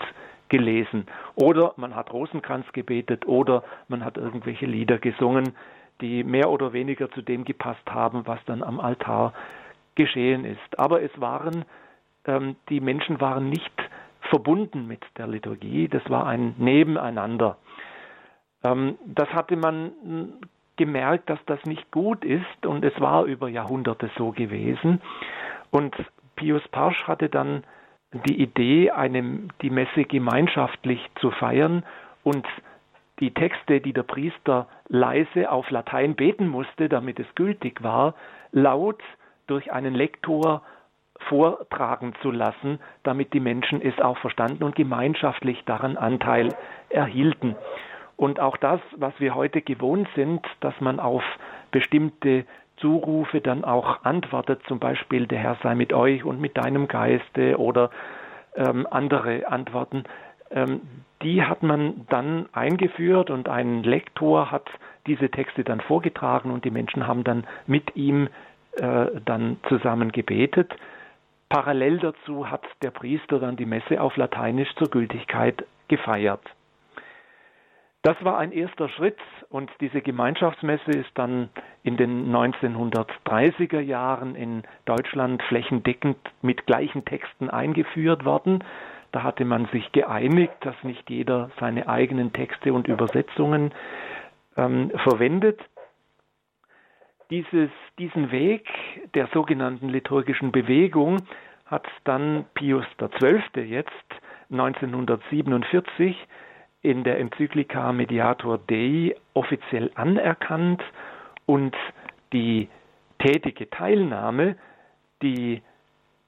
[0.48, 1.06] gelesen.
[1.36, 5.54] Oder man hat Rosenkranz gebetet oder man hat irgendwelche Lieder gesungen,
[6.00, 9.32] die mehr oder weniger zu dem gepasst haben, was dann am Altar
[9.94, 10.78] geschehen ist.
[10.78, 11.64] Aber es waren,
[12.26, 13.72] ähm, die Menschen waren nicht
[14.22, 17.56] verbunden mit der Liturgie, das war ein Nebeneinander.
[18.62, 19.92] Ähm, das hatte man
[20.76, 25.00] gemerkt, dass das nicht gut ist und es war über Jahrhunderte so gewesen.
[25.70, 25.94] Und
[26.36, 27.64] Pius Parsch hatte dann
[28.26, 31.84] die Idee, eine, die Messe gemeinschaftlich zu feiern
[32.24, 32.46] und
[33.20, 38.14] die Texte, die der Priester leise auf Latein beten musste, damit es gültig war,
[38.52, 39.02] laut
[39.46, 40.62] durch einen Lektor
[41.28, 46.54] vortragen zu lassen, damit die Menschen es auch verstanden und gemeinschaftlich daran Anteil
[46.88, 47.56] erhielten.
[48.16, 51.22] Und auch das, was wir heute gewohnt sind, dass man auf
[51.70, 52.44] bestimmte
[52.76, 57.58] Zurufe dann auch antwortet, zum Beispiel der Herr sei mit euch und mit deinem Geiste
[57.58, 57.90] oder
[58.56, 60.04] ähm, andere Antworten,
[61.22, 64.68] die hat man dann eingeführt und ein Lektor hat
[65.06, 68.28] diese Texte dann vorgetragen und die Menschen haben dann mit ihm
[68.72, 70.72] äh, dann zusammen gebetet.
[71.48, 76.42] Parallel dazu hat der Priester dann die Messe auf Lateinisch zur Gültigkeit gefeiert.
[78.02, 79.18] Das war ein erster Schritt
[79.50, 81.50] und diese Gemeinschaftsmesse ist dann
[81.82, 88.64] in den 1930er Jahren in Deutschland flächendeckend mit gleichen Texten eingeführt worden.
[89.12, 93.72] Da hatte man sich geeinigt, dass nicht jeder seine eigenen Texte und Übersetzungen
[94.56, 95.60] ähm, verwendet.
[97.30, 98.66] Dieses, diesen Weg
[99.14, 101.22] der sogenannten liturgischen Bewegung
[101.66, 103.62] hat dann Pius XII.
[103.62, 103.90] jetzt
[104.50, 106.16] 1947
[106.82, 110.82] in der Enzyklika Mediator Dei offiziell anerkannt
[111.46, 111.76] und
[112.32, 112.68] die
[113.18, 114.56] tätige Teilnahme,
[115.22, 115.62] die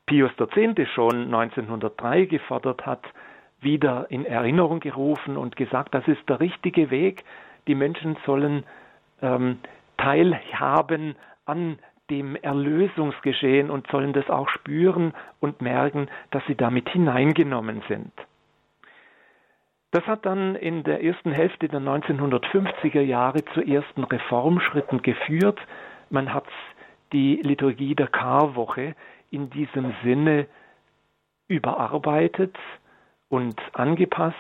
[0.07, 0.91] Pius X.
[0.95, 3.05] schon 1903 gefordert hat,
[3.61, 7.25] wieder in Erinnerung gerufen und gesagt, das ist der richtige Weg.
[7.69, 8.65] Die Menschen sollen
[9.21, 9.59] ähm,
[9.97, 11.15] teilhaben
[11.47, 11.79] an
[12.11, 18.13] dem Erlösungsgeschehen und sollen das auch spüren und merken, dass sie damit hineingenommen sind.
[19.93, 25.61] Das hat dann in der ersten Hälfte der 1950er Jahre zu ersten Reformschritten geführt.
[26.11, 26.47] Man hat
[27.13, 28.95] die Liturgie der Karwoche
[29.33, 30.47] in diesem Sinne
[31.49, 32.57] überarbeitet
[33.29, 34.37] und angepasst.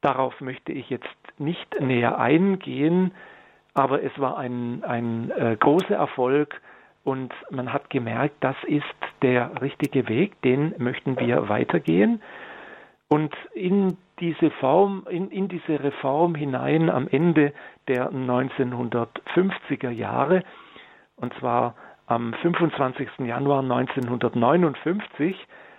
[0.00, 1.06] Darauf möchte ich jetzt
[1.38, 3.12] nicht näher eingehen,
[3.74, 6.60] aber es war ein, ein äh, großer Erfolg
[7.04, 8.84] und man hat gemerkt, das ist
[9.22, 12.22] der richtige Weg, den möchten wir weitergehen.
[13.08, 17.52] Und in diese Form, in, in diese Reform hinein am Ende
[17.88, 20.44] der 1950er Jahre,
[21.16, 21.74] und zwar
[22.10, 23.08] am 25.
[23.20, 25.36] Januar 1959,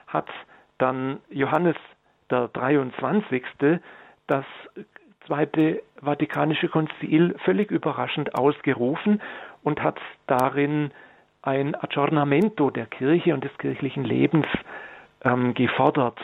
[0.08, 0.30] hat
[0.78, 1.76] dann Johannes
[2.30, 3.44] der 23.
[4.28, 4.46] das
[5.28, 9.22] Zweite Vatikanische Konzil völlig überraschend ausgerufen
[9.62, 10.91] und hat darin
[11.41, 14.48] ein Aggiornamento der Kirche und des kirchlichen Lebens
[15.26, 16.17] ähm, gefordert.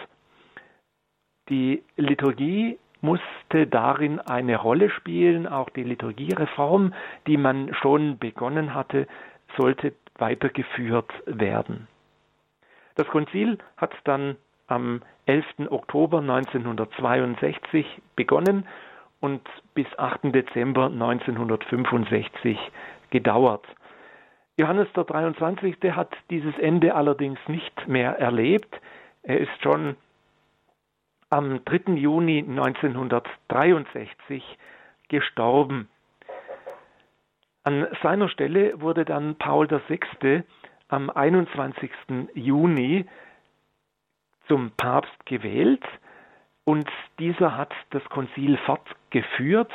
[1.50, 5.48] Die Liturgie musste darin eine Rolle spielen.
[5.48, 6.94] Auch die Liturgiereform,
[7.28, 9.06] die man schon begonnen hatte,
[9.56, 11.88] sollte weitergeführt werden.
[12.96, 14.36] Das Konzil hat dann
[14.68, 15.46] am 11.
[15.70, 18.68] Oktober 1962 begonnen
[19.20, 19.42] und
[19.74, 20.34] bis 8.
[20.34, 22.58] Dezember 1965
[23.10, 23.66] gedauert.
[24.58, 25.76] Johannes der 23.
[25.92, 28.82] hat dieses Ende allerdings nicht mehr erlebt.
[29.22, 29.96] Er ist schon
[31.30, 31.94] am 3.
[31.94, 34.44] Juni 1963
[35.10, 35.90] gestorben.
[37.68, 40.44] An seiner Stelle wurde dann Paul VI.
[40.88, 41.92] am 21.
[42.34, 43.06] Juni
[44.48, 45.84] zum Papst gewählt
[46.64, 49.70] und dieser hat das Konzil fortgeführt,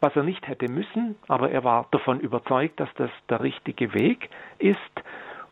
[0.00, 4.28] was er nicht hätte müssen, aber er war davon überzeugt, dass das der richtige Weg
[4.58, 4.78] ist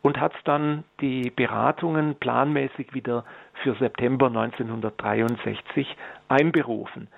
[0.02, 3.24] und hat dann die Beratungen planmäßig wieder
[3.62, 5.96] für September 1963
[6.28, 7.09] einberufen.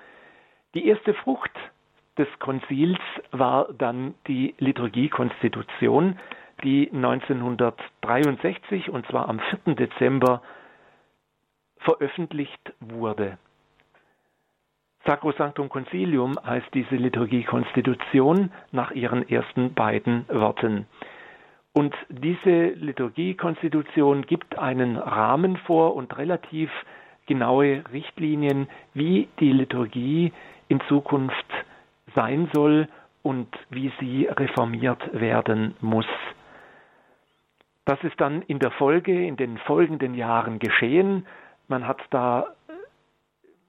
[0.74, 1.50] Die erste Frucht
[2.18, 2.98] des Konzils
[3.30, 6.18] war dann die Liturgiekonstitution,
[6.64, 9.74] die 1963 und zwar am 4.
[9.76, 10.42] Dezember
[11.78, 13.38] veröffentlicht wurde.
[15.06, 20.86] Sacrosanctum Concilium heißt diese Liturgiekonstitution nach ihren ersten beiden Worten.
[21.72, 26.70] Und diese Liturgiekonstitution gibt einen Rahmen vor und relativ
[27.26, 30.32] genaue Richtlinien, wie die Liturgie
[30.68, 31.46] in Zukunft
[32.18, 32.88] sein soll
[33.22, 36.08] und wie sie reformiert werden muss.
[37.84, 41.24] Das ist dann in der Folge, in den folgenden Jahren geschehen.
[41.68, 42.48] Man hat da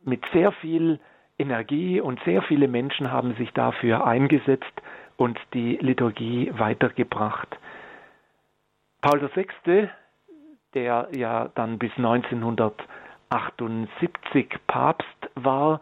[0.03, 0.99] mit sehr viel
[1.37, 4.81] Energie und sehr viele Menschen haben sich dafür eingesetzt
[5.15, 7.59] und die Liturgie weitergebracht.
[9.01, 9.47] Paul VI.,
[10.73, 15.79] der ja dann bis 1978 Papst war,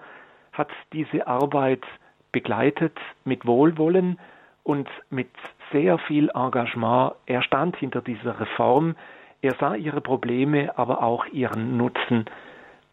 [0.54, 1.84] hat diese Arbeit
[2.32, 4.20] begleitet mit Wohlwollen
[4.64, 5.30] und mit
[5.72, 7.14] sehr viel Engagement.
[7.26, 8.96] Er stand hinter dieser Reform,
[9.42, 12.26] er sah ihre Probleme, aber auch ihren Nutzen.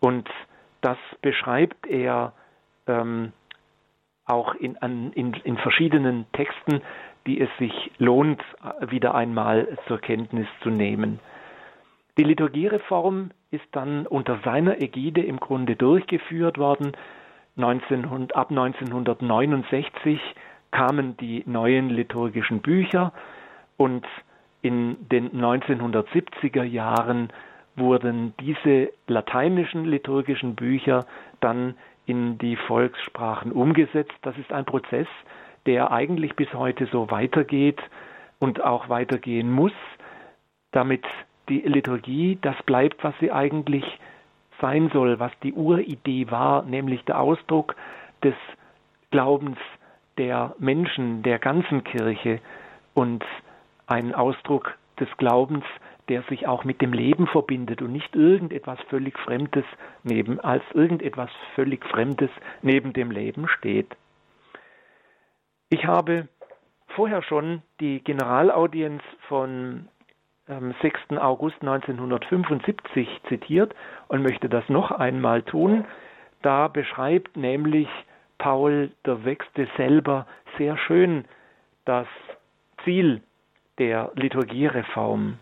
[0.00, 0.28] Und
[0.82, 2.32] das beschreibt er
[2.86, 3.32] ähm,
[4.26, 6.82] auch in, an, in, in verschiedenen Texten
[7.26, 8.42] die es sich lohnt,
[8.88, 11.20] wieder einmal zur Kenntnis zu nehmen.
[12.18, 16.92] Die Liturgiereform ist dann unter seiner Ägide im Grunde durchgeführt worden.
[17.56, 20.20] 1900, ab 1969
[20.70, 23.12] kamen die neuen liturgischen Bücher
[23.76, 24.06] und
[24.62, 27.32] in den 1970er Jahren
[27.76, 31.06] wurden diese lateinischen liturgischen Bücher
[31.40, 31.74] dann
[32.06, 34.14] in die Volkssprachen umgesetzt.
[34.22, 35.06] Das ist ein Prozess,
[35.66, 37.80] der eigentlich bis heute so weitergeht
[38.38, 39.72] und auch weitergehen muss,
[40.72, 41.04] damit
[41.48, 43.84] die Liturgie das bleibt, was sie eigentlich
[44.60, 47.76] sein soll, was die Uridee war, nämlich der Ausdruck
[48.22, 48.34] des
[49.10, 49.58] Glaubens
[50.18, 52.40] der Menschen, der ganzen Kirche
[52.94, 53.24] und
[53.86, 55.64] ein Ausdruck des Glaubens,
[56.08, 59.64] der sich auch mit dem Leben verbindet und nicht irgendetwas völlig Fremdes
[60.02, 62.30] neben, als irgendetwas völlig Fremdes
[62.62, 63.96] neben dem Leben steht.
[65.70, 66.28] Ich habe
[66.88, 69.88] vorher schon die Generalaudienz von
[70.46, 71.16] 6.
[71.18, 73.74] August 1975 zitiert
[74.08, 75.84] und möchte das noch einmal tun.
[76.42, 77.88] Da beschreibt nämlich
[78.36, 80.26] Paul der Wechste selber
[80.58, 81.24] sehr schön
[81.86, 82.06] das
[82.84, 83.22] Ziel
[83.78, 85.38] der Liturgiereform.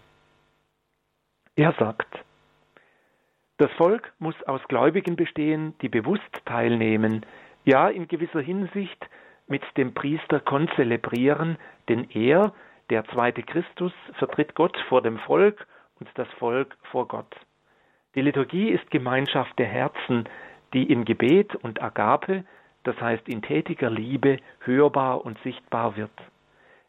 [1.57, 2.09] Er sagt,
[3.59, 7.27] das Volk muss aus Gläubigen bestehen, die bewusst teilnehmen,
[7.65, 9.07] ja in gewisser Hinsicht
[9.49, 12.53] mit dem Priester konzelebrieren, denn er,
[12.91, 15.67] der zweite Christus, vertritt Gott vor dem Volk
[15.99, 17.35] und das Volk vor Gott.
[18.15, 20.29] Die Liturgie ist Gemeinschaft der Herzen,
[20.75, 22.45] die in Gebet und Agape,
[22.85, 26.11] das heißt in tätiger Liebe, hörbar und sichtbar wird.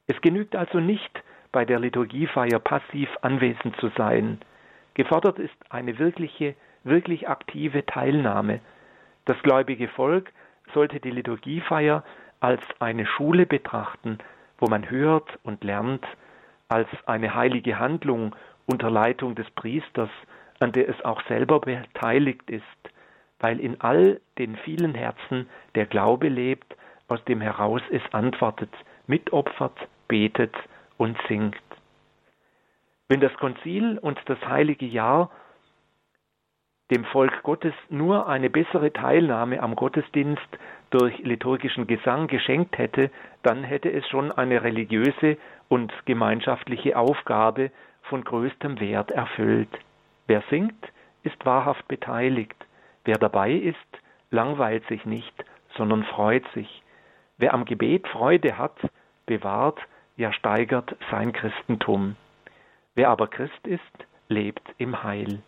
[0.07, 4.39] Es genügt also nicht, bei der Liturgiefeier passiv anwesend zu sein.
[4.95, 8.59] Gefordert ist eine wirkliche, wirklich aktive Teilnahme.
[9.25, 10.31] Das gläubige Volk
[10.73, 12.03] sollte die Liturgiefeier
[12.39, 14.17] als eine Schule betrachten,
[14.57, 16.05] wo man hört und lernt,
[16.69, 18.35] als eine heilige Handlung
[18.65, 20.09] unter Leitung des Priesters,
[20.59, 22.63] an der es auch selber beteiligt ist,
[23.39, 26.75] weil in all den vielen Herzen der Glaube lebt,
[27.07, 28.71] aus dem heraus es antwortet,
[29.07, 30.55] mitopfert, betet
[30.97, 31.57] und singt.
[33.09, 35.29] Wenn das Konzil und das heilige Jahr
[36.93, 40.47] dem Volk Gottes nur eine bessere Teilnahme am Gottesdienst
[40.91, 43.09] durch liturgischen Gesang geschenkt hätte,
[43.41, 45.37] dann hätte es schon eine religiöse
[45.69, 47.71] und gemeinschaftliche Aufgabe
[48.03, 49.69] von größtem Wert erfüllt.
[50.27, 50.91] Wer singt,
[51.23, 52.55] ist wahrhaft beteiligt.
[53.05, 53.77] Wer dabei ist,
[54.29, 55.33] langweilt sich nicht,
[55.75, 56.83] sondern freut sich.
[57.39, 58.77] Wer am Gebet Freude hat,
[59.25, 59.79] bewahrt,
[60.15, 62.17] ja steigert sein Christentum.
[62.93, 63.81] Wer aber Christ ist,
[64.27, 65.41] lebt im Heil.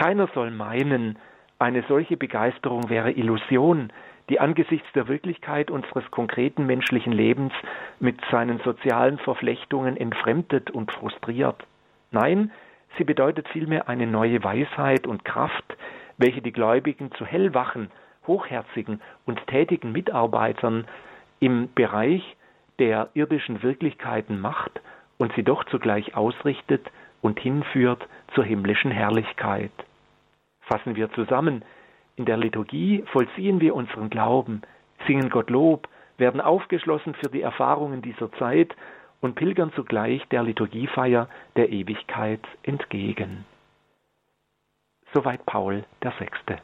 [0.00, 1.18] Keiner soll meinen,
[1.58, 3.92] eine solche Begeisterung wäre Illusion,
[4.30, 7.52] die angesichts der Wirklichkeit unseres konkreten menschlichen Lebens
[7.98, 11.66] mit seinen sozialen Verflechtungen entfremdet und frustriert.
[12.12, 12.50] Nein,
[12.96, 15.76] sie bedeutet vielmehr eine neue Weisheit und Kraft,
[16.16, 17.90] welche die Gläubigen zu hellwachen,
[18.26, 20.86] hochherzigen und tätigen Mitarbeitern
[21.40, 22.36] im Bereich
[22.78, 24.80] der irdischen Wirklichkeiten macht
[25.18, 29.70] und sie doch zugleich ausrichtet und hinführt zur himmlischen Herrlichkeit.
[30.70, 31.64] Fassen wir zusammen,
[32.14, 34.62] in der Liturgie vollziehen wir unseren Glauben,
[35.04, 38.76] singen Gott Lob, werden aufgeschlossen für die Erfahrungen dieser Zeit
[39.20, 43.44] und pilgern zugleich der Liturgiefeier der Ewigkeit entgegen.
[45.12, 46.58] Soweit Paul der Sechste.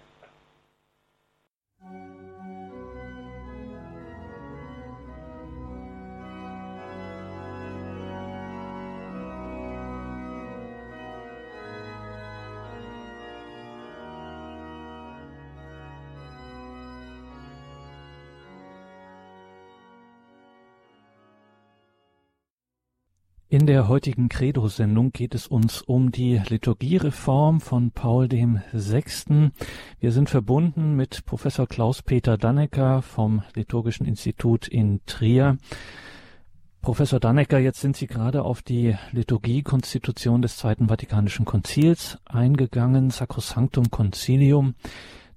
[23.67, 29.51] In der heutigen Credo-Sendung geht es uns um die Liturgiereform von Paul dem Sechsten.
[29.99, 35.59] Wir sind verbunden mit Professor Klaus-Peter Dannecker vom Liturgischen Institut in Trier.
[36.81, 43.91] Professor Dannecker, jetzt sind Sie gerade auf die Liturgie-Konstitution des Zweiten Vatikanischen Konzils eingegangen, Sacrosanctum
[43.91, 44.77] Concilium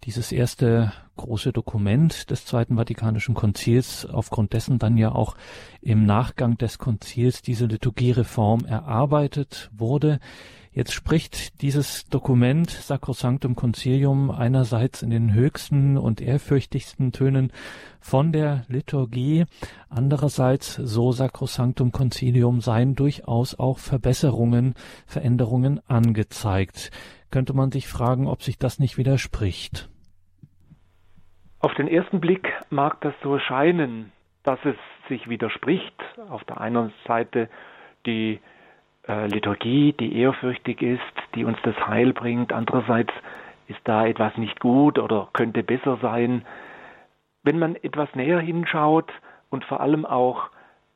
[0.04, 5.36] dieses erste große Dokument des Zweiten Vatikanischen Konzils, aufgrund dessen dann ja auch
[5.82, 10.20] im Nachgang des Konzils diese Liturgiereform erarbeitet wurde.
[10.72, 17.52] Jetzt spricht dieses Dokument Sacrosanctum Concilium einerseits in den höchsten und ehrfürchtigsten Tönen
[18.00, 19.46] von der Liturgie,
[19.90, 26.92] andererseits, so Sacrosanctum Concilium, seien durchaus auch Verbesserungen, Veränderungen angezeigt
[27.32, 29.90] könnte man sich fragen, ob sich das nicht widerspricht.
[31.60, 34.12] Auf den ersten Blick mag das so scheinen,
[34.44, 34.76] dass es
[35.10, 35.94] sich widerspricht.
[36.30, 37.50] Auf der einen Seite
[38.06, 38.40] die
[39.08, 41.02] äh, Liturgie, die ehrfürchtig ist,
[41.36, 42.54] die uns das Heil bringt.
[42.54, 43.12] Andererseits
[43.68, 46.46] ist da etwas nicht gut oder könnte besser sein.
[47.44, 49.12] Wenn man etwas näher hinschaut
[49.50, 50.50] und vor allem auch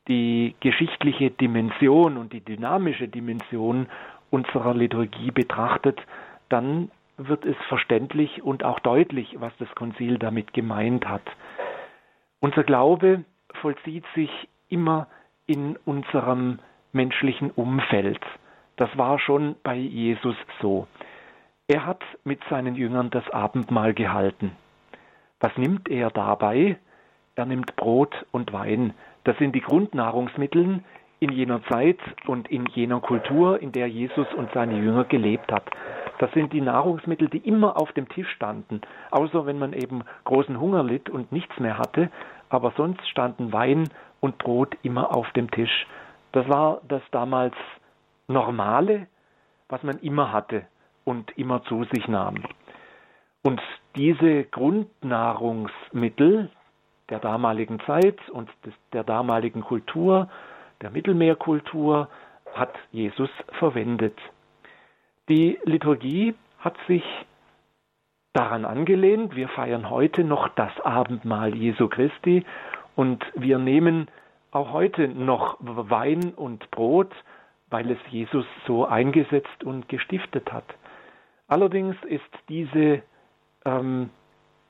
[0.07, 3.87] die geschichtliche Dimension und die dynamische Dimension
[4.33, 6.01] unserer Liturgie betrachtet,
[6.49, 11.21] dann wird es verständlich und auch deutlich, was das Konzil damit gemeint hat.
[12.39, 13.23] Unser Glaube
[13.61, 14.31] vollzieht sich
[14.69, 15.07] immer
[15.45, 16.57] in unserem
[16.93, 18.19] menschlichen Umfeld.
[18.75, 20.87] Das war schon bei Jesus so.
[21.67, 24.51] Er hat mit seinen Jüngern das Abendmahl gehalten.
[25.39, 26.77] Was nimmt er dabei?
[27.35, 28.93] Er nimmt Brot und Wein.
[29.25, 30.83] Das sind die Grundnahrungsmittel,
[31.23, 35.63] in jener Zeit und in jener Kultur, in der Jesus und seine Jünger gelebt hat.
[36.19, 38.81] Das sind die Nahrungsmittel, die immer auf dem Tisch standen,
[39.11, 42.11] außer wenn man eben großen Hunger litt und nichts mehr hatte,
[42.49, 45.87] aber sonst standen Wein und Brot immer auf dem Tisch.
[46.33, 47.55] Das war das damals
[48.27, 49.07] Normale,
[49.69, 50.65] was man immer hatte
[51.03, 52.43] und immer zu sich nahm.
[53.43, 53.61] Und
[53.95, 56.49] diese Grundnahrungsmittel
[57.09, 58.49] der damaligen Zeit und
[58.93, 60.29] der damaligen Kultur
[60.83, 62.09] der Mittelmeerkultur
[62.53, 64.17] hat Jesus verwendet.
[65.29, 67.03] Die Liturgie hat sich
[68.33, 69.33] daran angelehnt.
[69.35, 72.45] Wir feiern heute noch das Abendmahl Jesu Christi
[72.95, 74.09] und wir nehmen
[74.51, 77.11] auch heute noch Wein und Brot,
[77.69, 80.65] weil es Jesus so eingesetzt und gestiftet hat.
[81.47, 83.01] Allerdings ist diese
[83.63, 84.09] ähm,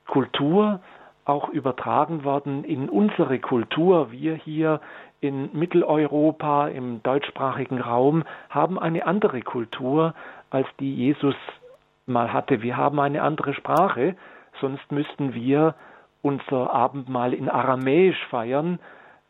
[0.06, 0.80] Kultur
[1.26, 4.12] auch übertragen worden in unsere Kultur.
[4.12, 4.80] Wir hier
[5.24, 10.14] in Mitteleuropa, im deutschsprachigen Raum, haben eine andere Kultur,
[10.50, 11.36] als die Jesus
[12.06, 12.62] mal hatte.
[12.62, 14.16] Wir haben eine andere Sprache,
[14.60, 15.76] sonst müssten wir
[16.22, 18.80] unser Abendmahl in Aramäisch feiern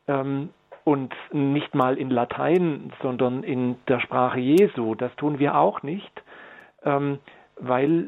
[0.07, 0.49] ähm,
[0.83, 4.95] und nicht mal in Latein, sondern in der Sprache Jesu.
[4.95, 6.23] Das tun wir auch nicht,
[6.83, 7.19] ähm,
[7.59, 8.07] weil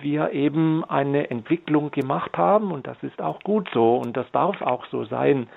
[0.00, 4.60] wir eben eine Entwicklung gemacht haben und das ist auch gut so und das darf
[4.62, 5.48] auch so sein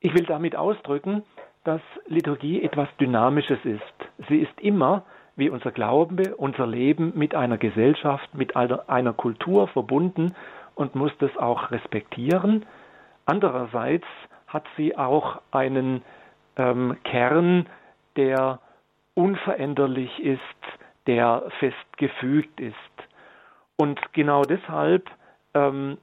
[0.00, 1.22] ich will damit ausdrücken,
[1.64, 4.28] dass Liturgie etwas Dynamisches ist.
[4.28, 5.04] Sie ist immer,
[5.36, 10.34] wie unser Glaube, unser Leben mit einer Gesellschaft, mit einer, Kultur verbunden
[10.74, 12.66] und muss das auch respektieren.
[13.26, 14.06] Andererseits
[14.46, 16.02] hat sie auch einen
[16.56, 17.66] ähm, Kern,
[18.16, 18.58] der
[19.14, 20.40] unveränderlich ist,
[21.06, 22.74] der festgefügt ist.
[23.76, 25.08] Und genau deshalb
[25.54, 25.98] ähm,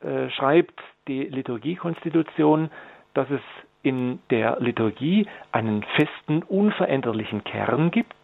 [0.00, 2.70] äh, schreibt die Liturgiekonstitution,
[3.18, 3.40] dass es
[3.82, 8.14] in der Liturgie einen festen, unveränderlichen Kern gibt,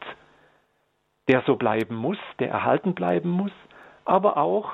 [1.26, 3.50] der so bleiben muss, der erhalten bleiben muss,
[4.04, 4.70] aber auch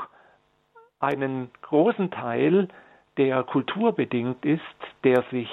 [0.99, 2.69] einen großen Teil,
[3.17, 4.61] der kulturbedingt ist,
[5.05, 5.49] der sich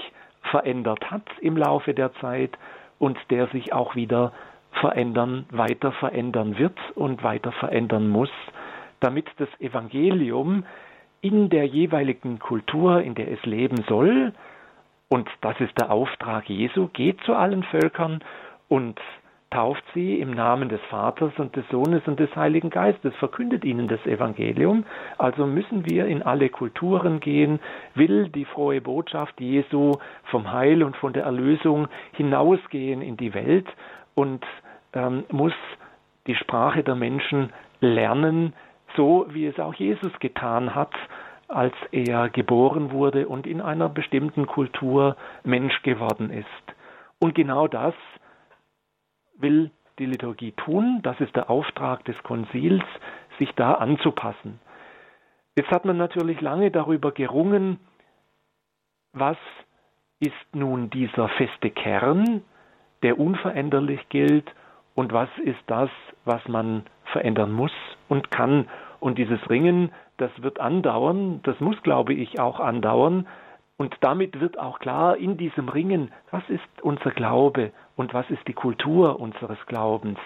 [0.52, 2.58] verändert hat im Laufe der Zeit
[3.00, 4.34] und der sich auch wieder
[4.82, 8.32] verändern, weiter verändern wird und weiter verändern muss,
[9.00, 10.66] damit das Evangelium
[11.22, 14.34] in der jeweiligen Kultur, in der es leben soll,
[15.10, 18.24] und das ist der Auftrag Jesu, geht zu allen Völkern
[18.68, 19.00] und
[19.50, 23.88] tauft sie im Namen des Vaters und des Sohnes und des Heiligen Geistes, verkündet ihnen
[23.88, 24.84] das Evangelium.
[25.18, 27.60] Also müssen wir in alle Kulturen gehen,
[27.96, 29.94] will die frohe Botschaft Jesu
[30.26, 33.68] vom Heil und von der Erlösung hinausgehen in die Welt
[34.16, 34.46] und
[34.94, 35.54] ähm, muss
[36.28, 38.54] die Sprache der Menschen lernen,
[38.98, 40.94] so wie es auch Jesus getan hat,
[41.48, 46.46] als er geboren wurde und in einer bestimmten Kultur Mensch geworden ist.
[47.20, 47.94] Und genau das
[49.38, 51.00] will die Liturgie tun.
[51.04, 52.84] Das ist der Auftrag des Konzils,
[53.40, 54.60] sich da anzupassen.
[55.56, 57.80] Jetzt hat man natürlich lange darüber gerungen,
[59.14, 59.38] was
[60.20, 62.44] ist nun dieser feste Kern,
[63.04, 64.52] der unveränderlich gilt,
[64.98, 65.92] und was ist das,
[66.26, 67.72] was man verändern muss
[68.10, 68.68] und kann.
[69.00, 73.28] Und dieses Ringen, das wird andauern, das muss, glaube ich, auch andauern,
[73.78, 78.48] und damit wird auch klar in diesem Ringen, was ist unser Glaube und was ist
[78.48, 80.20] die Kultur unseres Glaubens.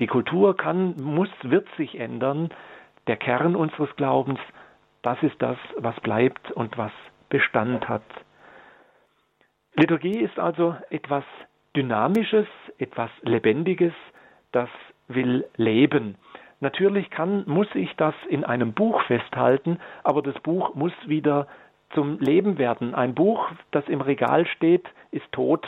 [0.00, 2.50] Die Kultur kann, muss, wird sich ändern.
[3.06, 4.40] Der Kern unseres Glaubens,
[5.02, 6.92] das ist das, was bleibt und was
[7.28, 8.02] Bestand hat.
[9.74, 11.24] Liturgie ist also etwas
[11.76, 12.46] Dynamisches,
[12.78, 13.92] etwas Lebendiges,
[14.50, 14.68] das
[15.06, 16.16] will leben.
[16.60, 21.46] Natürlich kann, muss ich das in einem Buch festhalten, aber das Buch muss wieder
[21.94, 22.94] zum Leben werden.
[22.94, 25.66] Ein Buch, das im Regal steht, ist tot.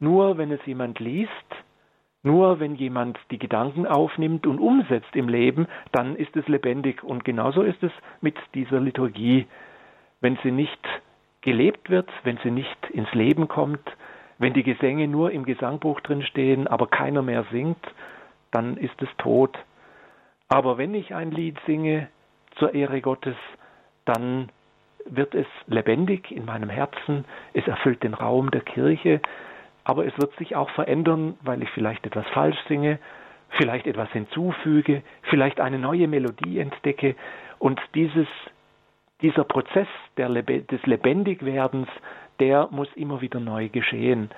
[0.00, 1.30] Nur wenn es jemand liest,
[2.22, 7.02] nur wenn jemand die Gedanken aufnimmt und umsetzt im Leben, dann ist es lebendig.
[7.04, 9.46] Und genauso ist es mit dieser Liturgie.
[10.20, 10.80] Wenn sie nicht
[11.42, 13.80] gelebt wird, wenn sie nicht ins Leben kommt,
[14.38, 17.84] wenn die Gesänge nur im Gesangbuch drin stehen, aber keiner mehr singt,
[18.50, 19.56] dann ist es tot.
[20.48, 22.08] Aber wenn ich ein Lied singe
[22.56, 23.36] zur Ehre Gottes,
[24.04, 24.50] dann
[25.04, 29.20] wird es lebendig in meinem Herzen, es erfüllt den Raum der Kirche,
[29.84, 32.98] aber es wird sich auch verändern, weil ich vielleicht etwas falsch singe,
[33.50, 37.14] vielleicht etwas hinzufüge, vielleicht eine neue Melodie entdecke.
[37.58, 38.28] Und dieses,
[39.22, 41.88] dieser Prozess der, des Lebendigwerdens,
[42.40, 44.30] der muss immer wieder neu geschehen.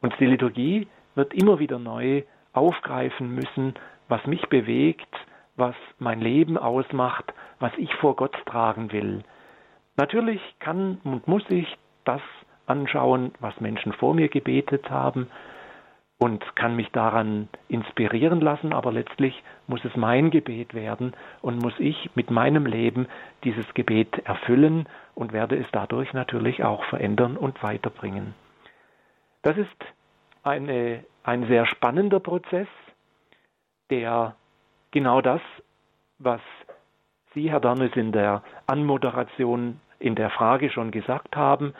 [0.00, 2.22] Und die Liturgie wird immer wieder neu
[2.52, 3.74] aufgreifen müssen,
[4.08, 5.08] was mich bewegt,
[5.60, 9.22] was mein Leben ausmacht, was ich vor Gott tragen will.
[9.96, 12.22] Natürlich kann und muss ich das
[12.66, 15.28] anschauen, was Menschen vor mir gebetet haben
[16.18, 21.74] und kann mich daran inspirieren lassen, aber letztlich muss es mein Gebet werden und muss
[21.78, 23.06] ich mit meinem Leben
[23.44, 28.34] dieses Gebet erfüllen und werde es dadurch natürlich auch verändern und weiterbringen.
[29.42, 29.84] Das ist
[30.42, 32.68] eine, ein sehr spannender Prozess,
[33.90, 34.36] der
[34.90, 35.40] genau das,
[36.18, 36.40] was
[37.34, 41.74] Sie, Herr Darnes, in der Anmoderation in der Frage schon gesagt haben,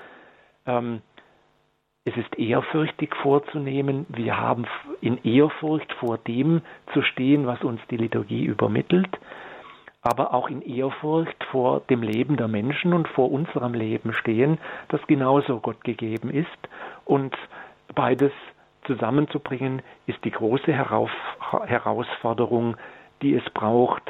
[0.67, 1.03] ähm,
[2.05, 4.07] es ist ehrfürchtig vorzunehmen.
[4.09, 4.67] Wir haben
[5.01, 6.63] in Ehrfurcht vor dem
[6.95, 9.19] zu stehen, was uns die Liturgie übermittelt,
[10.01, 14.59] aber auch in Ehrfurcht vor dem Leben der Menschen und vor unserem Leben stehen,
[14.89, 16.49] das genauso Gott gegeben ist.
[17.05, 17.37] Und
[17.95, 18.33] beides
[18.87, 22.77] zusammenzubringen, ist die große Herausforderung,
[23.23, 24.03] die es braucht.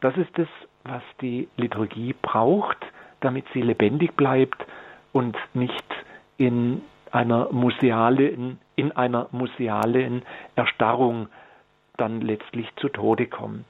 [0.00, 0.48] Das ist es,
[0.84, 2.78] was die Liturgie braucht
[3.20, 4.64] damit sie lebendig bleibt
[5.12, 5.84] und nicht
[6.36, 10.22] in einer musealen, in einer musealen
[10.54, 11.28] Erstarrung
[11.96, 13.64] dann letztlich zu Tode kommt.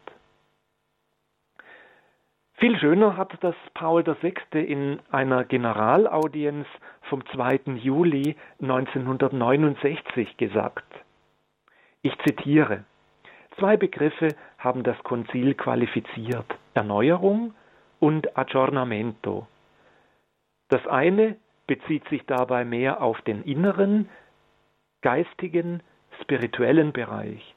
[2.55, 4.35] Viel schöner hat das Paul VI.
[4.59, 6.67] in einer Generalaudienz
[7.03, 7.61] vom 2.
[7.77, 10.85] Juli 1969 gesagt.
[12.03, 12.85] Ich zitiere.
[13.59, 16.47] Zwei Begriffe haben das Konzil qualifiziert.
[16.75, 17.55] Erneuerung
[18.01, 19.47] und Aggiornamento.
[20.69, 21.37] Das eine
[21.67, 24.09] bezieht sich dabei mehr auf den inneren,
[25.01, 25.83] geistigen,
[26.21, 27.55] spirituellen Bereich.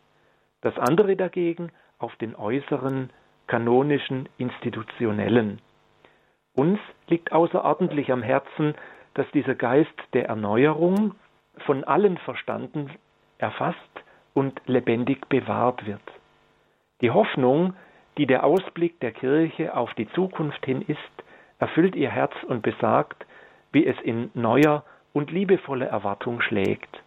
[0.61, 3.09] das andere dagegen auf den äußeren,
[3.47, 5.59] kanonischen, institutionellen.
[6.53, 8.75] Uns liegt außerordentlich am Herzen,
[9.13, 11.15] dass dieser Geist der Erneuerung
[11.65, 12.91] von allen verstanden,
[13.39, 13.77] erfasst
[14.33, 16.01] und lebendig bewahrt wird.
[17.01, 17.73] Die Hoffnung,
[18.17, 20.99] die der Ausblick der Kirche auf die Zukunft hin ist,
[21.59, 23.25] erfüllt ihr Herz und besagt,
[23.71, 24.83] wie es in neuer
[25.13, 27.01] und liebevoller Erwartung schlägt.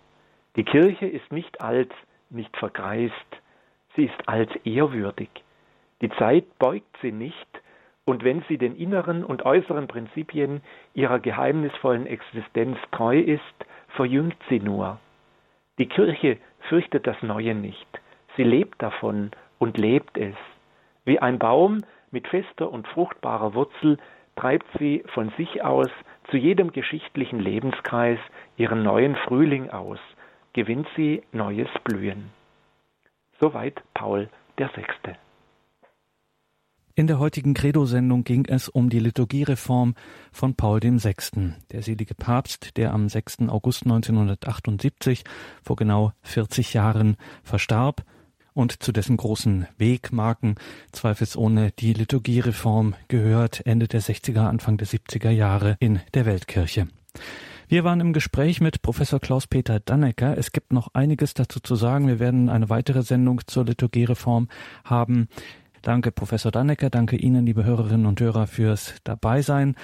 [0.57, 1.92] Die Kirche ist nicht alt,
[2.30, 3.14] nicht vergreist,
[3.97, 5.30] sie ist altehrwürdig.
[6.01, 7.49] Die Zeit beugt sie nicht,
[8.05, 10.61] und wenn sie den inneren und äußeren Prinzipien
[10.92, 13.42] ihrer geheimnisvollen Existenz treu ist,
[13.88, 14.99] verjüngt sie nur.
[15.78, 16.36] Die Kirche
[16.68, 17.88] fürchtet das Neue nicht,
[18.36, 19.30] sie lebt davon
[19.65, 20.37] und lebt es.
[21.07, 23.97] Wie ein Baum mit fester und fruchtbarer Wurzel
[24.37, 25.89] treibt sie von sich aus
[26.31, 28.19] zu jedem geschichtlichen Lebenskreis
[28.59, 29.99] ihren neuen Frühling aus,
[30.53, 32.31] gewinnt sie neues Blühen.
[33.41, 35.17] Soweit Paul der Sechste.
[36.95, 39.95] In der heutigen Credo-Sendung ging es um die Liturgiereform
[40.31, 43.49] von Paul VI., der selige Papst, der am 6.
[43.49, 45.25] August 1978
[45.62, 48.05] vor genau 40 Jahren verstarb
[48.55, 50.55] und zu dessen großen Wegmarken
[50.92, 56.88] zweifelsohne die Liturgiereform gehört, Ende der 60er, Anfang der 70er Jahre in der Weltkirche.
[57.68, 60.36] Wir waren im Gespräch mit Professor Klaus-Peter Dannecker.
[60.38, 62.07] Es gibt noch einiges dazu zu sagen.
[62.07, 64.48] Wir werden eine weitere Sendung zur Liturgiereform
[64.84, 65.28] haben.
[65.82, 66.90] Danke, Professor Dannecker.
[66.90, 69.76] Danke Ihnen, liebe Hörerinnen und Hörer, fürs Dabeisein.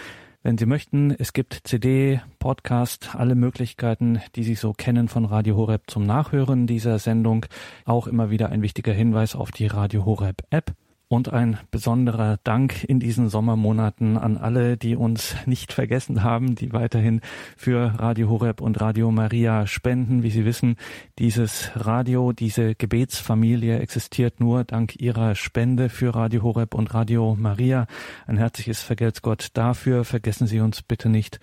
[0.42, 5.54] Wenn Sie möchten, es gibt CD, Podcast, alle Möglichkeiten, die Sie so kennen von Radio
[5.54, 7.44] Horeb zum Nachhören dieser Sendung.
[7.84, 10.72] Auch immer wieder ein wichtiger Hinweis auf die Radio Horeb App.
[11.12, 16.72] Und ein besonderer Dank in diesen Sommermonaten an alle, die uns nicht vergessen haben, die
[16.72, 17.20] weiterhin
[17.56, 20.22] für Radio Horeb und Radio Maria spenden.
[20.22, 20.76] Wie Sie wissen,
[21.18, 27.88] dieses Radio, diese Gebetsfamilie existiert nur dank Ihrer Spende für Radio Horeb und Radio Maria.
[28.28, 30.04] Ein herzliches Vergelt's Gott dafür.
[30.04, 31.40] Vergessen Sie uns bitte nicht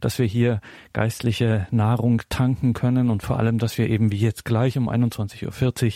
[0.00, 0.60] dass wir hier
[0.92, 5.46] geistliche Nahrung tanken können und vor allem, dass wir eben wie jetzt gleich um 21.40
[5.46, 5.92] Uhr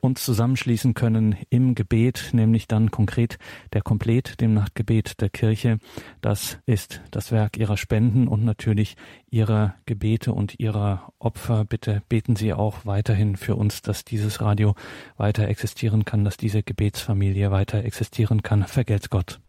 [0.00, 3.38] uns zusammenschließen können im Gebet, nämlich dann konkret
[3.72, 5.78] der Komplet, dem Nachtgebet der Kirche.
[6.20, 8.96] Das ist das Werk ihrer Spenden und natürlich
[9.30, 11.64] ihrer Gebete und ihrer Opfer.
[11.64, 14.74] Bitte beten Sie auch weiterhin für uns, dass dieses Radio
[15.16, 18.64] weiter existieren kann, dass diese Gebetsfamilie weiter existieren kann.
[18.64, 19.40] Vergelt's Gott.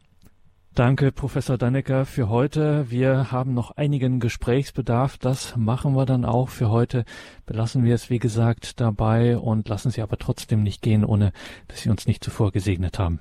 [0.73, 2.89] Danke, Professor Dannecker, für heute.
[2.89, 5.17] Wir haben noch einigen Gesprächsbedarf.
[5.17, 7.03] Das machen wir dann auch für heute.
[7.45, 11.33] Belassen wir es, wie gesagt, dabei und lassen Sie aber trotzdem nicht gehen, ohne
[11.67, 13.19] dass Sie uns nicht zuvor gesegnet haben.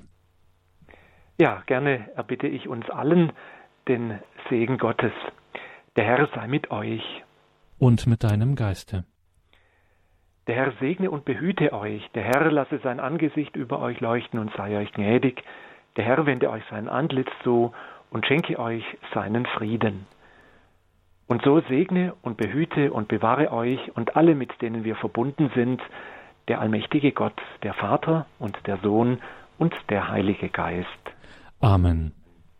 [1.41, 3.33] Ja, gerne erbitte ich uns allen
[3.85, 5.11] den Segen Gottes.
[5.97, 7.03] Der Herr sei mit euch.
[7.77, 9.03] Und mit deinem Geiste.
[10.47, 12.09] Der Herr segne und behüte euch.
[12.15, 15.43] Der Herr lasse sein Angesicht über euch leuchten und sei euch gnädig.
[15.97, 17.73] Der Herr wende euch sein Antlitz zu
[18.09, 18.83] und schenke euch
[19.13, 20.05] seinen Frieden.
[21.27, 25.81] Und so segne und behüte und bewahre euch und alle, mit denen wir verbunden sind,
[26.47, 29.19] der allmächtige Gott, der Vater und der Sohn
[29.57, 30.87] und der Heilige Geist.
[31.61, 32.13] Amen.